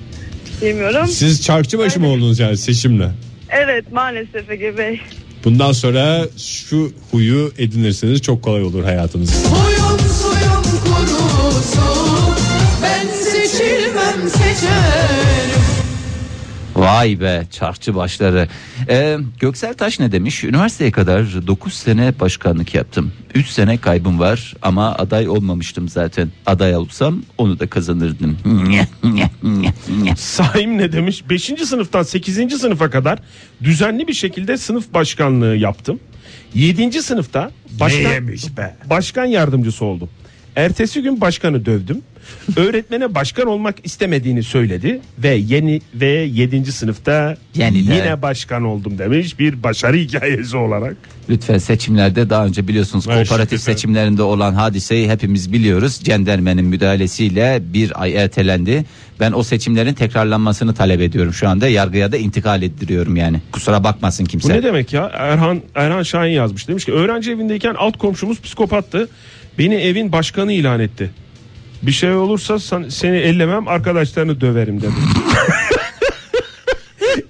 [0.62, 1.07] Bilmiyorum.
[1.07, 3.09] Siz çarkçıbaşı mı oldunuz yani seçimle?
[3.48, 5.01] Evet maalesef Ege Bey.
[5.45, 9.31] Bundan sonra şu huyu edinirseniz çok kolay olur hayatınız.
[9.31, 12.35] Huyum suyum kurusun
[12.83, 15.62] Ben seçilmem seçerim
[16.83, 18.49] Vay be çarkçı başları.
[18.88, 20.45] Ee, Göksel Taş ne demiş?
[20.45, 23.12] Üniversiteye kadar 9 sene başkanlık yaptım.
[23.35, 26.31] 3 sene kaybım var ama aday olmamıştım zaten.
[26.47, 28.38] Aday olsam onu da kazanırdım.
[30.16, 31.25] Saim ne demiş?
[31.31, 31.42] 5.
[31.42, 32.59] sınıftan 8.
[32.61, 33.18] sınıfa kadar
[33.62, 36.01] düzenli bir şekilde sınıf başkanlığı yaptım.
[36.55, 37.03] 7.
[37.03, 38.29] sınıfta başkan,
[38.90, 40.09] başkan yardımcısı oldum.
[40.57, 42.03] Ertesi gün başkanı dövdüm.
[42.57, 46.73] Öğretmene başkan olmak istemediğini söyledi ve yeni ve 7.
[46.73, 50.97] sınıfta Yani de- yine başkan oldum demiş bir başarı hikayesi olarak.
[51.31, 53.73] Lütfen seçimlerde daha önce biliyorsunuz Evet, kooperatif lütfen.
[53.73, 56.01] seçimlerinde olan hadiseyi hepimiz biliyoruz.
[56.05, 58.85] Cendermenin müdahalesiyle bir ay ertelendi.
[59.21, 61.68] Ben o seçimlerin tekrarlanmasını talep ediyorum şu anda.
[61.68, 63.40] Yargıya da intikal ettiriyorum yani.
[63.53, 64.53] Kusura bakmasın Bu kimse.
[64.55, 65.11] ne demek ya?
[65.14, 66.68] Erhan Erhan Şahin yazmış.
[66.68, 69.09] Demiş ki öğrenci evindeyken alt komşumuz psikopattı.
[69.59, 71.11] Beni evin başkanı ilan etti.
[71.83, 72.59] Bir şey olursa
[72.90, 74.92] seni ellemem arkadaşlarını döverim dedi.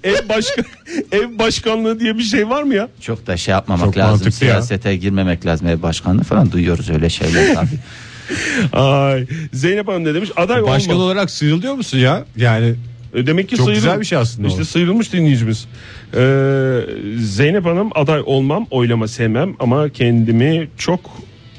[0.03, 0.65] ev başkan
[1.11, 2.89] ev başkanlığı diye bir şey var mı ya?
[3.01, 4.11] Çok da şey yapmamak Çok lazım.
[4.11, 4.51] mantıklı ya.
[4.61, 5.67] Siyasete girmemek lazım.
[5.67, 7.79] Ev başkanlığı falan duyuyoruz öyle şeyler tabii.
[8.81, 10.29] Ay Zeynep Hanım ne demiş?
[10.35, 11.05] Aday Başkan olma.
[11.05, 12.25] olarak sıyrılıyor musun ya?
[12.37, 12.75] Yani
[13.15, 14.65] E, Demek ki Çok sıyrıl- güzel bir şey aslında İşte o.
[14.65, 15.65] sıyrılmış dinleyicimiz.
[16.17, 16.79] Ee,
[17.17, 20.99] Zeynep Hanım aday olmam, oylama sevmem ama kendimi çok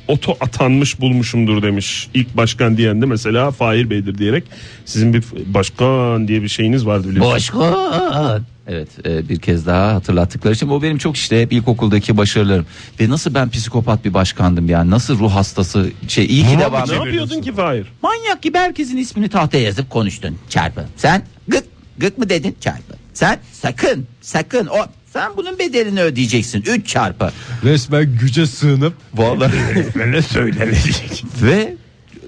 [0.09, 2.09] oto atanmış bulmuşumdur demiş.
[2.15, 4.45] İlk başkan diyen de mesela Fahir Bey'dir diyerek
[4.85, 7.35] sizin bir başkan diye bir şeyiniz vardı biliyorsunuz.
[7.35, 8.45] Başkan.
[8.67, 12.67] Evet e, bir kez daha hatırlattıkları için bu benim çok işte hep ilkokuldaki başarılarım.
[13.01, 16.95] Ve nasıl ben psikopat bir başkandım yani nasıl ruh hastası şey iyi ki devam Ne
[16.95, 17.87] yapıyordun ki Fahir?
[18.03, 20.85] Manyak gibi herkesin ismini tahtaya yazıp konuştun çarpı.
[20.97, 21.65] Sen gık
[21.99, 22.95] gık mı dedin çarpı.
[23.15, 27.31] Sen sakın sakın o sen bunun bedelini ödeyeceksin 3 çarpı.
[27.65, 29.53] resmen güce sığınıp Vallahi
[29.95, 31.25] böyle söylenecek.
[31.43, 31.75] ve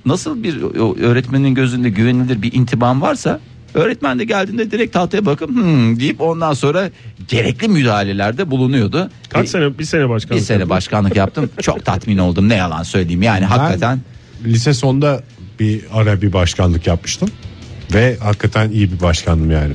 [0.05, 0.63] nasıl bir
[1.03, 3.41] öğretmenin gözünde güvenilir bir intiban varsa
[3.75, 6.91] öğretmen de geldiğinde direkt tahtaya bakıp hmm deyip ondan sonra
[7.29, 9.11] gerekli müdahalelerde bulunuyordu.
[9.29, 10.43] Kaç sene bir sene başkanlık.
[10.43, 10.71] bir sene yaptın.
[10.71, 11.51] başkanlık yaptım.
[11.63, 13.23] Çok tatmin oldum ne yalan söyleyeyim.
[13.23, 14.01] Yani hakikaten
[14.45, 15.23] lise sonda
[15.61, 17.29] bir ara bir başkanlık yapmıştım.
[17.95, 19.73] Ve hakikaten iyi bir başkandım yani.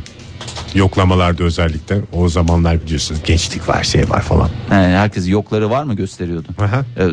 [0.75, 2.01] Yoklamalarda özellikle.
[2.13, 4.49] O zamanlar biliyorsunuz gençlik var şey var falan.
[4.71, 6.47] yani herkes yokları var mı gösteriyordu.
[6.62, 6.80] Aha.
[6.97, 7.04] E,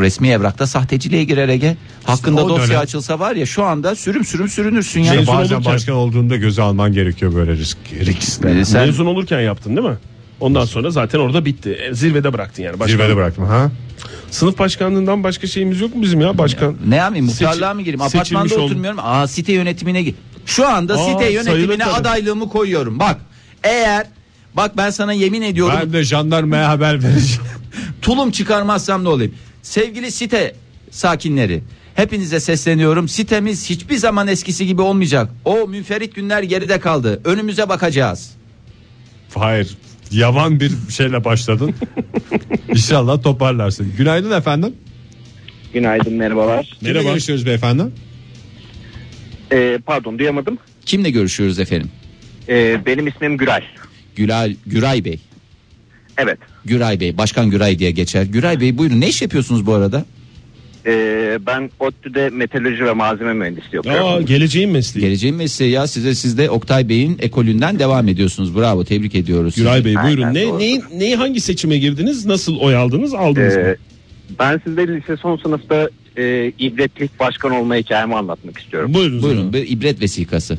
[0.00, 1.76] resmi evrakta sahteciliğe girer Ege.
[2.04, 5.16] Hakkında o dosya dönem- açılsa var ya şu anda sürüm sürüm sürünürsün yani.
[5.16, 7.78] Yani bazen olurken- başkan olduğunda göze alman gerekiyor böyle risk.
[7.92, 8.60] riskle.
[8.60, 9.96] E, sen Mezun olurken yaptın değil mi?
[10.40, 11.70] Ondan sonra zaten orada bitti.
[11.90, 12.80] E, Zirvede bıraktın yani.
[12.80, 12.96] Başkan.
[12.96, 13.44] Zirvede bıraktım.
[13.44, 13.70] Ha?
[14.30, 16.76] Sınıf başkanlığından başka şeyimiz yok mu bizim ya başkan?
[16.86, 18.00] ne yapayım Seçil- muhtarlığa mı gireyim?
[18.00, 18.64] seçilmiş Apartmanda oldum.
[18.64, 18.98] oturmuyorum.
[19.02, 20.16] Aa site yönetimine git.
[20.46, 22.98] Şu anda Aa, site yönetimine adaylığımı koyuyorum.
[22.98, 23.20] Bak
[23.64, 24.06] eğer
[24.54, 27.42] bak ben sana yemin ediyorum Ben de jandarmaya haber vereceğim.
[28.02, 29.34] tulum çıkarmazsam ne olayım?
[29.62, 30.54] Sevgili site
[30.90, 31.62] sakinleri
[31.94, 33.08] hepinize sesleniyorum.
[33.08, 35.30] Sitemiz hiçbir zaman eskisi gibi olmayacak.
[35.44, 37.20] O münferit günler geride kaldı.
[37.24, 38.30] Önümüze bakacağız.
[39.34, 39.76] Hayır.
[40.10, 41.74] Yavan bir şeyle başladın.
[42.68, 43.92] İnşallah toparlarsın.
[43.98, 44.74] Günaydın efendim.
[45.74, 46.64] Günaydın merhabalar.
[46.78, 47.10] Kimle Merhaba.
[47.10, 47.82] görüşüyoruz beyefendi?
[49.52, 50.58] Ee, pardon duyamadım.
[50.86, 51.90] Kimle görüşüyoruz efendim?
[52.48, 53.62] Ee, benim ismim Gürel.
[54.16, 55.20] Gülay, Güray Bey.
[56.18, 56.38] Evet.
[56.64, 58.22] Güray Bey, Başkan Güray diye geçer.
[58.22, 60.04] Güray Bey buyurun ne iş yapıyorsunuz bu arada?
[60.86, 64.06] Ee, ben ODTÜ'de meteoroloji ve malzeme mühendisliği okuyorum.
[64.06, 65.06] Aa, geleceğin mesleği.
[65.06, 68.56] Geleceğin mesleği ya size siz de Oktay Bey'in ekolünden devam ediyorsunuz.
[68.56, 69.54] Bravo tebrik ediyoruz.
[69.54, 70.22] Güray Bey buyurun.
[70.22, 70.58] Aynen, Ne, doğru.
[70.58, 72.26] neyi, neyi hangi seçime girdiniz?
[72.26, 73.14] Nasıl oy aldınız?
[73.14, 73.60] Aldınız mı?
[73.62, 73.76] Ee,
[74.38, 78.94] ben size lise son sınıfta e, ibretlik başkan olma hikayemi anlatmak istiyorum.
[78.94, 79.22] Buyurun.
[79.22, 80.58] Buyurun bir ibret vesikası.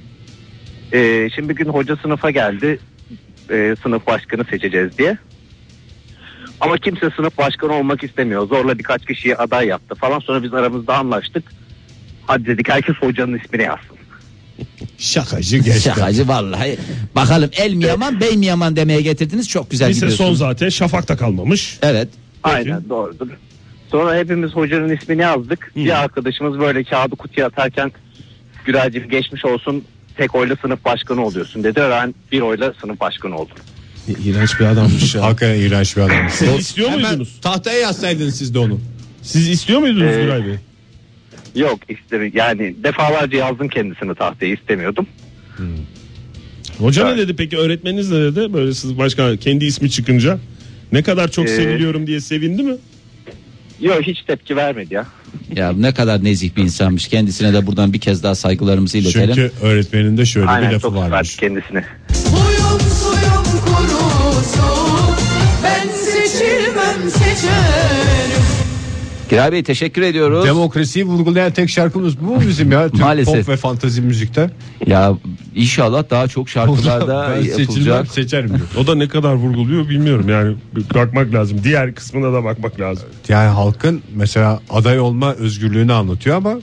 [0.94, 2.80] Ee, şimdi bir gün hoca sınıfa geldi.
[3.52, 5.18] Ee, sınıf başkanı seçeceğiz diye.
[6.62, 8.48] Ama kimse sınıf başkanı olmak istemiyor.
[8.48, 10.20] Zorla birkaç kişiyi aday yaptı falan.
[10.20, 11.44] Sonra biz aramızda anlaştık.
[12.28, 13.98] Hadi dedik herkes hocanın ismini yazsın.
[14.98, 15.82] Şakacı geçti.
[15.82, 16.78] Şakacı vallahi.
[17.16, 19.50] Bakalım el mi yaman bey mi yaman demeye getirdiniz.
[19.50, 20.40] Çok güzel Lise son gidiyorsunuz.
[20.40, 21.80] zaten şafakta kalmamış.
[21.82, 22.08] Evet.
[22.44, 23.28] Aynen doğrudur.
[23.92, 25.72] Sonra hepimiz hocanın ismini yazdık.
[25.76, 27.92] Bir arkadaşımız böyle kağıdı kutuya atarken
[28.66, 29.84] Güraycığım geçmiş olsun
[30.18, 31.82] tek oyla sınıf başkanı oluyorsun dedi.
[31.92, 33.56] Ben bir oyla sınıf başkanı oldum.
[34.26, 35.22] İğrenç bir adammış ya.
[35.22, 36.30] Hakikaten iğrenç bir adam.
[36.30, 37.40] Siz istiyor Hemen muydunuz?
[37.42, 38.80] tahtaya yazsaydınız siz de onu.
[39.22, 40.56] Siz istiyor muydunuz Ee, Güray Bey?
[41.56, 45.08] Yok işte yani defalarca yazdım kendisini tahtaya istemiyordum.
[46.78, 47.18] Hoca Evet.
[47.18, 47.58] ne dedi peki?
[47.58, 48.54] Öğretmeniniz ne dedi?
[48.54, 50.40] Böyle siz başkan kendi ismi çıkınca.
[50.92, 52.76] Ne kadar çok Ee, seviliyorum diye sevindi mi?
[53.84, 55.06] Yok hiç tepki vermedi ya.
[55.56, 57.08] Ya ne kadar nezih bir insanmış.
[57.08, 59.28] Kendisine de buradan bir kez daha saygılarımızı iletelim.
[59.36, 61.30] Çünkü öğretmenin de şöyle bir Aynen lafı çok varmış.
[61.32, 61.84] severdi kendisini.
[62.14, 65.16] Suyum suyum kurusun
[65.64, 67.73] Ben seçilmem seçerim
[69.34, 70.46] Giray Bey teşekkür ediyoruz.
[70.46, 72.90] Demokrasiyi vurgulayan tek şarkımız bu mu bizim ya?
[72.90, 73.36] Türk Maalesef.
[73.36, 74.50] Pop ve fantazi müzikte.
[74.88, 75.18] ya
[75.56, 78.08] inşallah daha çok şarkılarda ben yapılacak.
[78.08, 78.62] seçerim diyor.
[78.80, 80.56] O da ne kadar vurguluyor bilmiyorum yani
[80.96, 81.60] bakmak lazım.
[81.64, 83.10] Diğer kısmına da bakmak lazım.
[83.30, 86.56] Yani halkın mesela aday olma özgürlüğünü anlatıyor ama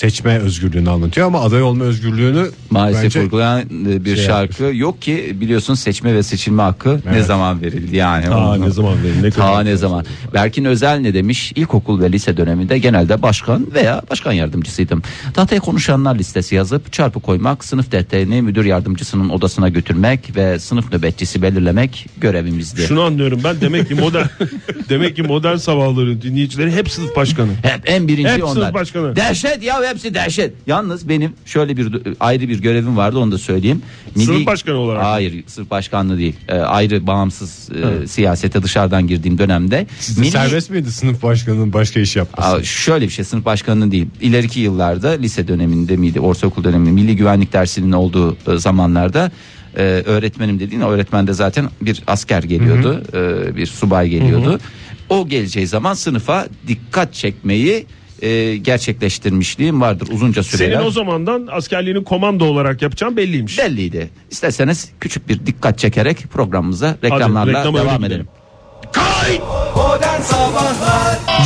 [0.00, 5.02] seçme özgürlüğünü anlatıyor ama aday olma özgürlüğünü Maalesef bence vurgulayan e, bir şey şarkı yok
[5.02, 7.26] ki biliyorsun seçme ve seçilme hakkı ne Evet.
[7.26, 8.30] zaman verildi yani.
[8.30, 10.04] Onu- ne zaman verin ne Ta ne zaman?
[10.34, 11.52] Berkin Özel ne demiş?
[11.56, 15.02] İlkokul ve lise döneminde genelde başkan veya başkan yardımcısıydım.
[15.34, 21.42] Tahtaya konuşanlar listesi yazıp çarpı koymak, sınıf defterini müdür yardımcısının odasına götürmek ve sınıf nöbetçisi
[21.42, 22.82] belirlemek görevimizdi.
[22.82, 24.26] Şunu anlıyorum ben demek ki modern
[24.88, 27.50] demek ki modern sabahların dinleyicileri hep sınıf başkanı.
[27.62, 28.74] Hep en birinci Hep sınıf onlar.
[28.74, 29.16] başkanı.
[29.16, 30.52] Dehşet ya hepsi dehşet.
[30.66, 31.88] Yalnız benim şöyle bir
[32.20, 33.82] ayrı bir görevim vardı onu da söyleyeyim.
[34.16, 35.04] Sınıf başkanı olarak?
[35.04, 36.36] Hayır sınıf başkanlığı değil.
[36.48, 37.68] Ee, ayrı bağımsız
[38.02, 39.86] e, siyasete dışarıdan girdiğim dönemde.
[40.00, 42.48] Sizde milli- serbest miydi sınıf başkanının başka iş yapması?
[42.48, 44.06] Aa, şöyle bir şey sınıf başkanlığı değil.
[44.20, 49.30] İleriki yıllarda lise döneminde miydi ortaokul döneminde milli güvenlik dersinin olduğu e, zamanlarda
[49.76, 53.02] e, öğretmenim dediğin öğretmen de zaten bir asker geliyordu.
[53.14, 54.60] e, bir subay geliyordu.
[55.08, 57.86] O geleceği zaman sınıfa dikkat çekmeyi
[58.22, 60.72] e, gerçekleştirmişliğim vardır uzunca süreler.
[60.72, 63.58] Senin o zamandan askerliğini komando olarak yapacağın belliymiş.
[63.58, 64.10] Belliydi.
[64.30, 68.28] İsterseniz küçük bir dikkat çekerek programımıza reklamlarla reklama devam öyle edelim.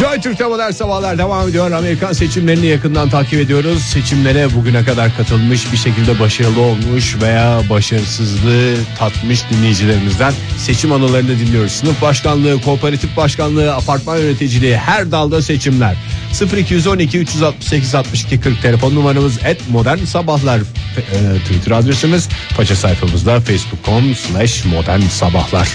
[0.00, 1.70] Joy Türk'te modern sabahlar devam ediyor.
[1.70, 3.83] Amerikan seçimlerini yakından takip ediyoruz.
[3.83, 11.72] Seçimlere bugüne kadar katılmış bir şekilde başarılı olmuş veya başarısızlığı tatmış dinleyicilerimizden seçim anılarını dinliyoruz.
[11.72, 15.96] Sınıf başkanlığı, kooperatif başkanlığı, apartman yöneticiliği her dalda seçimler.
[16.33, 24.14] 0212 368 62 40 telefon numaramız et modern sabahlar e, Twitter adresimiz faça sayfamızda facebook.com
[24.14, 25.69] slash modern sabahlar.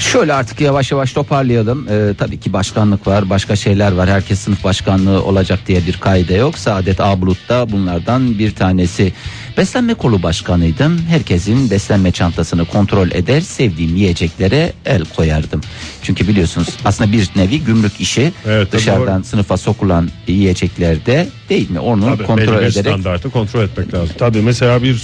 [0.00, 1.86] Şöyle artık yavaş yavaş toparlayalım.
[1.90, 4.08] Ee, tabii ki başkanlık var, başka şeyler var.
[4.10, 6.58] Herkes sınıf başkanlığı olacak diye bir kaide yok.
[6.58, 9.12] Saadet Ablut'ta bunlardan bir tanesi.
[9.56, 10.98] Beslenme kolu başkanıydım.
[11.08, 15.60] Herkesin beslenme çantasını kontrol eder, sevdiğim yiyeceklere el koyardım.
[16.02, 18.32] Çünkü biliyorsunuz aslında bir nevi gümrük işi.
[18.46, 21.80] Evet, Dışarıdan sınıfa sokulan yiyeceklerde değil mi?
[21.80, 24.14] Onu Tabii, kontrol ederek standartı kontrol etmek lazım.
[24.18, 24.94] Tabii mesela bir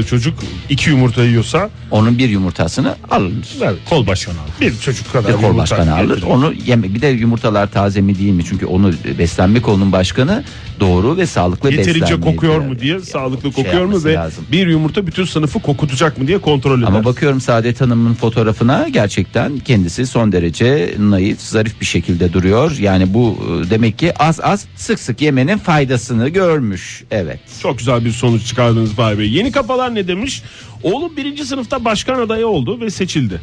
[0.00, 0.34] e, çocuk
[0.68, 3.46] iki yumurta yiyorsa onun bir yumurtasını alınır.
[3.62, 4.36] evet, Kol başkanı.
[4.60, 6.08] bir çocuk kadar Bir kol başkanı alır.
[6.14, 6.22] getirir.
[6.30, 6.94] Onu yeme.
[6.94, 8.44] Bir de yumurtalar taze mi değil mi?
[8.48, 10.44] Çünkü onu beslenme kolunun başkanı
[10.80, 12.66] doğru ve sağlıklı Yeterince beslenmeyi kokuyor diyor.
[12.72, 14.44] mu diye Ya, sağlıklı şey kokuyor mu yapması ve lazım.
[14.52, 16.86] bir yumurta bütün sınıfı kokutacak mı diye kontrol eder.
[16.86, 22.76] Ama bakıyorum Saadet Hanım'ın fotoğrafına gerçekten kendisi son derece naif, zarif bir şekilde duruyor.
[22.80, 27.04] Yani bu e, demek ki az az sık sık yemenin faydasını görmüş.
[27.10, 27.40] Evet.
[27.62, 29.30] Çok güzel bir sonuç çıkardınız Fahri Bey.
[29.30, 30.42] Yeni kafalar ne demiş?
[30.82, 33.40] Oğlum birinci sınıfta başkan adayı oldu ve seçildi.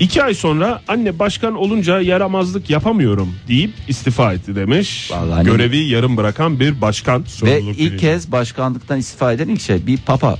[0.00, 5.10] İki ay sonra anne başkan olunca yaramazlık yapamıyorum deyip istifa etti demiş.
[5.10, 7.24] Vallahi Görevi yarım bırakan bir başkan.
[7.42, 7.96] Ve ilk bilinci.
[7.96, 10.38] kez başkanlıktan istifa eden ilk şey bir papa.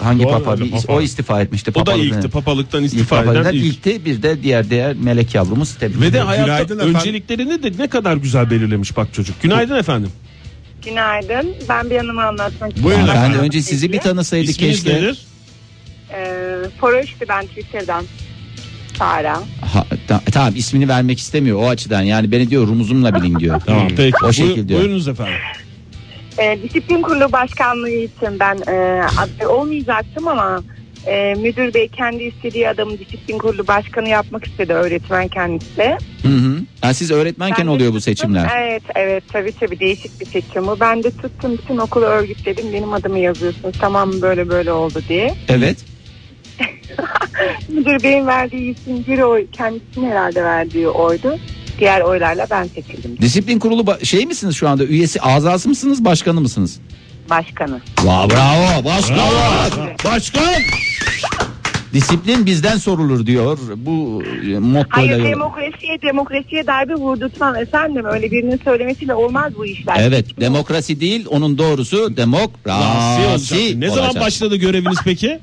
[0.00, 0.60] Hangi Doğru, papa?
[0.60, 0.92] Bir- papa.
[0.92, 1.72] O istifa etmişti.
[1.74, 3.64] O da ilkti papalıktan İlk istifa eden papalıktan ilk.
[3.64, 6.94] ilkti bir de diğer diğer melek yavrumuz tebrik Ve de hayatta Günaydın efendim.
[6.94, 9.42] önceliklerini de ne kadar güzel belirlemiş bak çocuk.
[9.42, 10.10] Günaydın efendim.
[10.84, 11.54] Günaydın.
[11.68, 12.84] Ben bir anımı anlatmak istiyorum.
[12.84, 14.98] Buyurun Ben önce sizi bir tanısaydık İsminiz keşke.
[14.98, 15.18] nedir?
[16.12, 18.04] Ee, Foroş'tu ben Twitter'dan.
[19.00, 19.32] Sara.
[19.72, 22.02] Ha, Ta- tamam ismini vermek istemiyor o açıdan.
[22.02, 23.60] Yani beni diyor rumuzumla bilin diyor.
[23.66, 24.16] Tamam peki.
[24.22, 24.80] O Buyur- şekilde diyor.
[24.80, 25.34] buyurunuz efendim.
[26.38, 30.62] E, disiplin kurulu başkanlığı için ben e, aday olmayacaktım ama
[31.06, 35.96] e, müdür bey kendi istediği adamı disiplin kurulu başkanı yapmak istedi öğretmen kendisi.
[36.22, 36.56] Hı hı.
[36.80, 38.00] Ha, siz öğretmenken Ben de oluyor bu tuttum.
[38.12, 38.50] seçimler.
[38.58, 40.76] Evet evet tabii tabii değişik bir seçim bu.
[40.80, 45.34] Ben de tuttum bütün okulu örgütledim benim adımı yazıyorsunuz tamam böyle böyle oldu diye.
[45.48, 45.78] Evet.
[47.68, 51.38] Müdür beyin verdiği isim bir oy kendisinin herhalde verdiği oydu.
[51.78, 54.84] Diğer oylarla ben seçildim Disiplin kurulu ba- şey misiniz şu anda?
[54.84, 56.80] Üyesi azası mısınız, başkanı mısınız?
[57.30, 57.80] başkanı.
[58.04, 58.84] Bravo, bravo.
[58.84, 59.18] Başkan.
[60.04, 60.62] Başkan.
[61.92, 63.58] Disiplin bizden sorulur diyor.
[63.76, 64.86] Bu e, mottoyla.
[64.88, 69.96] Hayır demokrasiye demokrasiye darbe vurdurtmam efendim öyle birinin söylemesiyle olmaz bu işler.
[70.00, 73.26] Evet, demokrasi değil, onun doğrusu Rasi demokrasi.
[73.28, 73.76] olacak.
[73.76, 75.38] Ne zaman başladı göreviniz peki?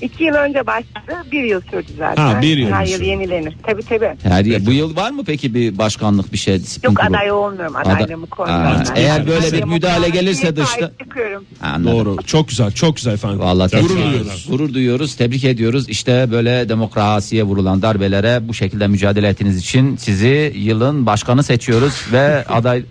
[0.00, 2.22] İki yıl önce başladı bir yıl sürdü zaten.
[2.34, 3.04] Ha, bir yıl Her yıl sürdü.
[3.04, 3.54] yenilenir.
[3.62, 4.10] Tabii tabii.
[4.22, 7.16] Her yıl- bu yıl var mı peki bir başkanlık bir şey disiplin Yok kurulu?
[7.16, 8.66] aday olmuyorum Ada- adaylığımı koymuyorum.
[8.66, 9.00] Aa, ben.
[9.00, 11.44] eğer böyle bir müdahale gelirse dışta- çıkıyorum.
[11.62, 11.92] Anladım.
[11.98, 12.16] Doğru.
[12.26, 12.72] Çok güzel.
[12.72, 13.40] Çok güzel efendim.
[13.40, 14.46] Vallahi Gurur tebrik- duyuyoruz.
[14.50, 15.14] Gurur duyuyoruz.
[15.16, 15.88] Tebrik ediyoruz.
[15.88, 22.44] İşte böyle demokrasiye vurulan darbelere bu şekilde mücadele ettiğiniz için sizi yılın başkanı seçiyoruz ve
[22.48, 22.82] aday e,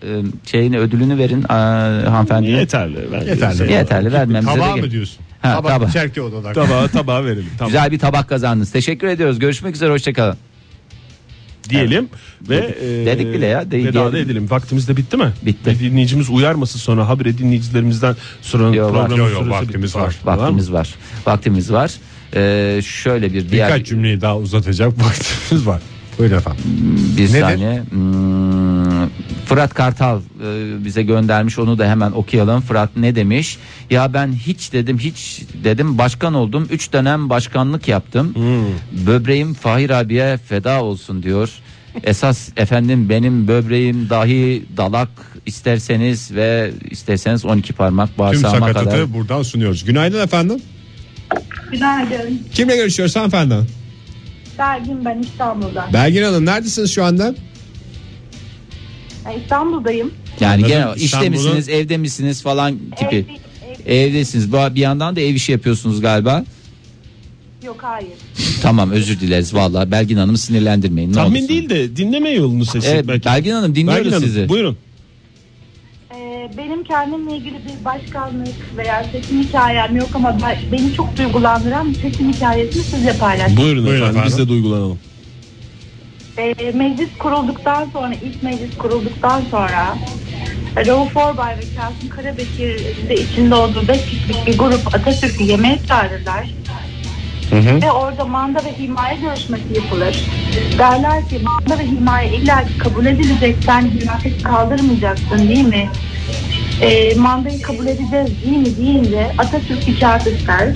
[0.52, 1.54] şeyini ödülünü verin e,
[2.10, 2.50] hanımefendi.
[2.50, 2.98] Yeterli.
[3.30, 3.72] Yeterli.
[3.72, 5.18] Yeterli vermemize Tabağı de mı ge- diyorsun?
[5.42, 5.90] Ha, Tabak tabağı.
[5.90, 6.54] içerki odada.
[6.54, 7.46] Tabağı tabağı verelim.
[7.58, 7.72] Tamam.
[7.72, 8.72] Güzel bir tabak kazandınız.
[8.72, 9.40] Teşekkür ediyoruz.
[9.40, 9.92] Görüşmek üzere.
[9.92, 10.38] Hoşçakalın.
[11.70, 12.10] diyelim
[12.50, 14.30] ve Dedik- e, dedik bile ya, de- veda da diyelim.
[14.32, 14.48] edelim.
[14.50, 15.32] Vaktimiz de bitti mi?
[15.46, 15.70] Bitti.
[15.70, 18.92] Bir dinleyicimiz uyarmasın sonra habire dinleyicilerimizden sonra Yo, var.
[19.08, 20.00] programın Yo, yo, vaktimiz bitti.
[20.00, 20.16] var.
[20.26, 20.96] Vaktimiz var.
[21.26, 21.92] Vaktimiz var.
[22.36, 25.82] Ee, şöyle bir diğer Birkaç cümleyi daha uzatacak vaktimiz var.
[26.20, 26.62] Buyurun efendim.
[27.18, 27.40] bir Nedir?
[27.42, 27.82] saniye.
[27.90, 28.69] Hmm,
[29.46, 32.62] Fırat Kartal e, bize göndermiş onu da hemen okuyalım.
[32.62, 33.58] Fırat ne demiş?
[33.90, 36.68] Ya ben hiç dedim hiç dedim başkan oldum.
[36.72, 38.36] Üç dönem başkanlık yaptım.
[38.36, 39.06] Hmm.
[39.08, 41.50] Böbreğim Fahir abiye feda olsun diyor.
[42.04, 45.10] Esas efendim benim böbreğim dahi dalak
[45.46, 49.14] isterseniz ve isterseniz 12 parmak Tüm bağırsağıma sakatatı kadar.
[49.14, 49.84] buradan sunuyoruz.
[49.86, 50.62] Günaydın efendim.
[51.72, 52.42] Günaydın.
[52.54, 53.56] Kimle görüşüyoruz hanımefendi?
[54.60, 55.94] Belgin ben İstanbul'dan.
[55.94, 57.36] Belgin Hanım neredesiniz şu anda?
[59.34, 60.12] İstanbul'dayım.
[60.40, 60.68] Yani Anladım.
[60.70, 63.16] gene işte İstanbul'un- misiniz, evde misiniz falan tipi.
[63.16, 63.26] Evde-
[63.86, 64.52] ev- Evdesiniz.
[64.52, 66.46] Bu- Bir yandan da ev işi yapıyorsunuz galiba.
[67.66, 68.10] yok hayır.
[68.62, 71.10] Tamam özür dileriz vallahi Belgin Hanım'ı sinirlendirmeyin.
[71.10, 71.50] Ne Tahmin olursun.
[71.50, 73.26] değil de dinleme yolunu seçsek Evet, belki.
[73.26, 74.50] Belgin Hanım dinliyoruz Belgin Hanım, sizi.
[74.50, 74.78] Buyurun.
[76.16, 81.90] Ee, benim kendimle ilgili bir başkanlık veya seçim hikayem yok ama ben- beni çok duygulandıran
[81.90, 84.22] bir seçim hikayesini sizle paylaşmak Buyurun, Buyurun efendim.
[84.26, 84.46] Biz efendim.
[84.46, 85.00] de duygulanalım.
[86.40, 89.96] Ee, meclis kurulduktan sonra, ilk meclis kurulduktan sonra
[90.88, 96.54] Rauf Orbay ve Kasım Karabekir de içinde olduğu beş kişilik bir grup Atatürk'ü yemeğe çağırırlar.
[97.82, 100.26] Ve orada manda ve himaye görüşmesi yapılır.
[100.80, 105.90] Derler ki manda ve himaye illa kabul edilecek sen hilafeti kaldırmayacaksın değil mi?
[106.82, 110.68] Ee, mandayı kabul edeceğiz değil mi deyince Atatürk icat ister.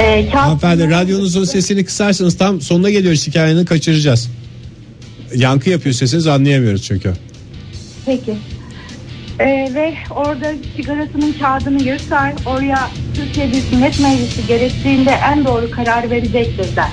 [0.00, 4.30] Ee, Kasım- Hanımefendi radyonuzun sesini kısarsanız tam sonuna geliyoruz hikayenin kaçıracağız.
[5.34, 7.12] Yankı yapıyor sesiniz anlayamıyoruz çünkü.
[8.06, 8.34] Peki.
[9.40, 12.32] Ee, ve orada sigarasının kağıdını yırtar.
[12.46, 16.90] Oraya Türkiye Büyük Millet Meclisi gerektiğinde en doğru karar verecektir der.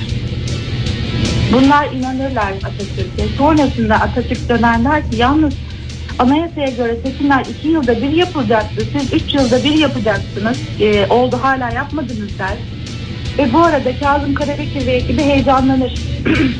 [1.53, 3.35] Bunlar inanırlar Atatürk'e.
[3.37, 5.53] Sonrasında Atatürk döner der ki yalnız
[6.21, 8.85] anayasaya göre seçimler iki yılda bir yapılacaktı.
[8.91, 10.57] Siz üç yılda bir yapacaksınız.
[10.79, 12.57] Ee, oldu hala yapmadınız der.
[13.37, 15.93] Ve bu arada Kazım Karabekir ve ekibi heyecanlanır.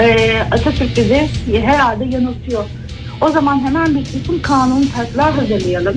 [0.00, 1.28] Ee, Atatürk bizi
[1.60, 2.64] herhalde yanıltıyor.
[3.20, 5.96] O zaman hemen bir seçim kanunu taslağı hazırlayalım.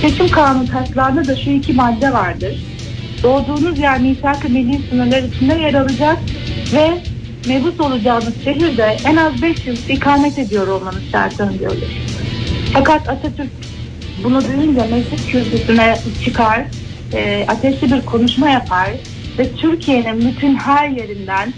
[0.00, 2.64] Seçim kanunu taslağında da şu iki madde vardır.
[3.22, 6.18] Doğduğunuz yer misak-ı milli sınırlar içinde yer alacak
[6.72, 6.90] ve
[7.48, 12.09] mebus olacağınız şehirde en az 5 yıl ikamet ediyor olmanız şart öngörülür.
[12.72, 13.50] Fakat Atatürk
[14.24, 16.64] bunu duyunca meclis kürsüsüne çıkar,
[17.12, 18.90] e, ateşli bir konuşma yapar
[19.38, 21.54] ve Türkiye'nin bütün her yerinden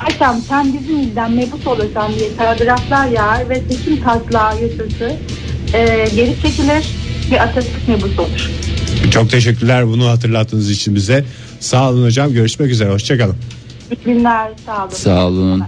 [0.00, 5.16] Ayşem sen bizim ilden mebus olursan diye telgraflar yağar ve seçim taslağı yasası
[5.74, 6.86] e, geri çekilir
[7.30, 8.50] ve Atatürk mebus olur.
[9.10, 11.24] Çok teşekkürler bunu hatırlattığınız için bize.
[11.60, 13.36] Sağ olun hocam görüşmek üzere hoşçakalın.
[13.90, 14.90] İyi günler sağ olun.
[14.94, 15.62] Sağ olun.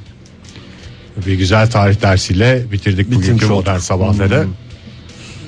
[1.26, 3.56] Bir güzel tarih dersiyle bitirdik bugünkü Bitirmiş olduk.
[3.56, 4.46] modern sabahları.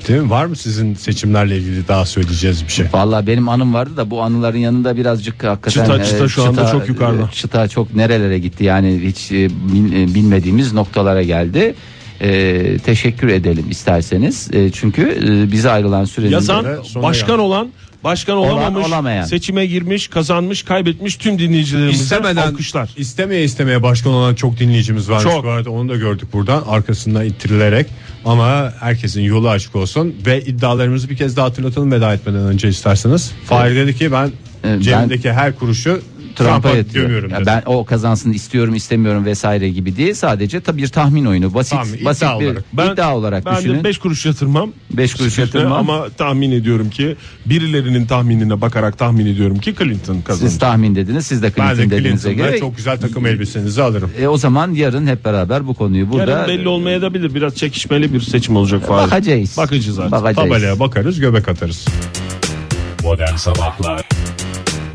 [0.07, 0.29] Değil mi?
[0.29, 2.85] Var mı sizin seçimlerle ilgili daha söyleyeceğiz bir şey?
[2.93, 6.87] Vallahi benim anım vardı da bu anıların yanında birazcık hakikaten Çıta- çıta şu anda çok
[6.89, 7.21] yukarıda.
[7.23, 11.75] e, Çıta çok nerelere gitti yani hiç e, bil- e, bilmediğimiz noktalara geldi.
[12.21, 14.49] E, teşekkür edelim isterseniz.
[14.53, 17.41] E, çünkü e, bize ayrılan sürenin Yazan, başkan geldi.
[17.41, 17.67] olan,
[18.07, 19.25] başkan Olan, olamamış, olamayan.
[19.25, 22.89] seçime girmiş, kazanmış, kaybetmiş tüm dinleyicilerimizden İstemeden alkışlar.
[22.97, 25.43] istemeye istemeye başkan olan çok dinleyicimiz varmış Çok.
[25.45, 27.87] bu arada onu da gördük buradan arkasından ittirilerek
[28.25, 33.31] ama herkesin yolu açık olsun ve iddialarımızı bir kez daha hatırlatalım veda etmeden önce isterseniz.
[33.45, 34.31] Fahir dedi ki ben
[34.63, 36.01] ben- cebimdeki her kuruşu
[36.37, 37.29] Trump'a yatıyor.
[37.31, 40.13] Ya ben o kazansın istiyorum istemiyorum vesaire gibi değil.
[40.13, 41.53] Sadece tabii bir tahmin oyunu.
[41.53, 42.63] Basit Tahmin, basit iddia bir olarak.
[42.73, 43.79] Ben- iddia olarak Ben düşünün.
[43.79, 44.71] de 5 kuruş yatırmam.
[44.91, 45.89] 5 kuruş yatırmam.
[45.89, 47.15] Ama tahmin ediyorum ki
[47.45, 50.49] birilerinin tahminine bakarak tahmin ediyorum ki Clinton kazanır.
[50.49, 51.25] Siz tahmin dediniz.
[51.27, 52.59] Siz de ben Clinton de dediğinize Clinton'da göre.
[52.59, 54.11] çok güzel takım elbisenizi alırım.
[54.19, 57.33] E, o zaman yarın hep beraber bu konuyu burada Yarın belli olmayabilir.
[57.35, 59.07] Biraz çekişmeli bir seçim olacak Fahir.
[59.11, 59.57] bakacağız.
[59.57, 60.11] Bakacağız artık.
[60.11, 60.35] Bakacağız.
[60.49, 61.85] Tabelaya bakarız göbek atarız.
[63.03, 64.01] Modern Sabahlar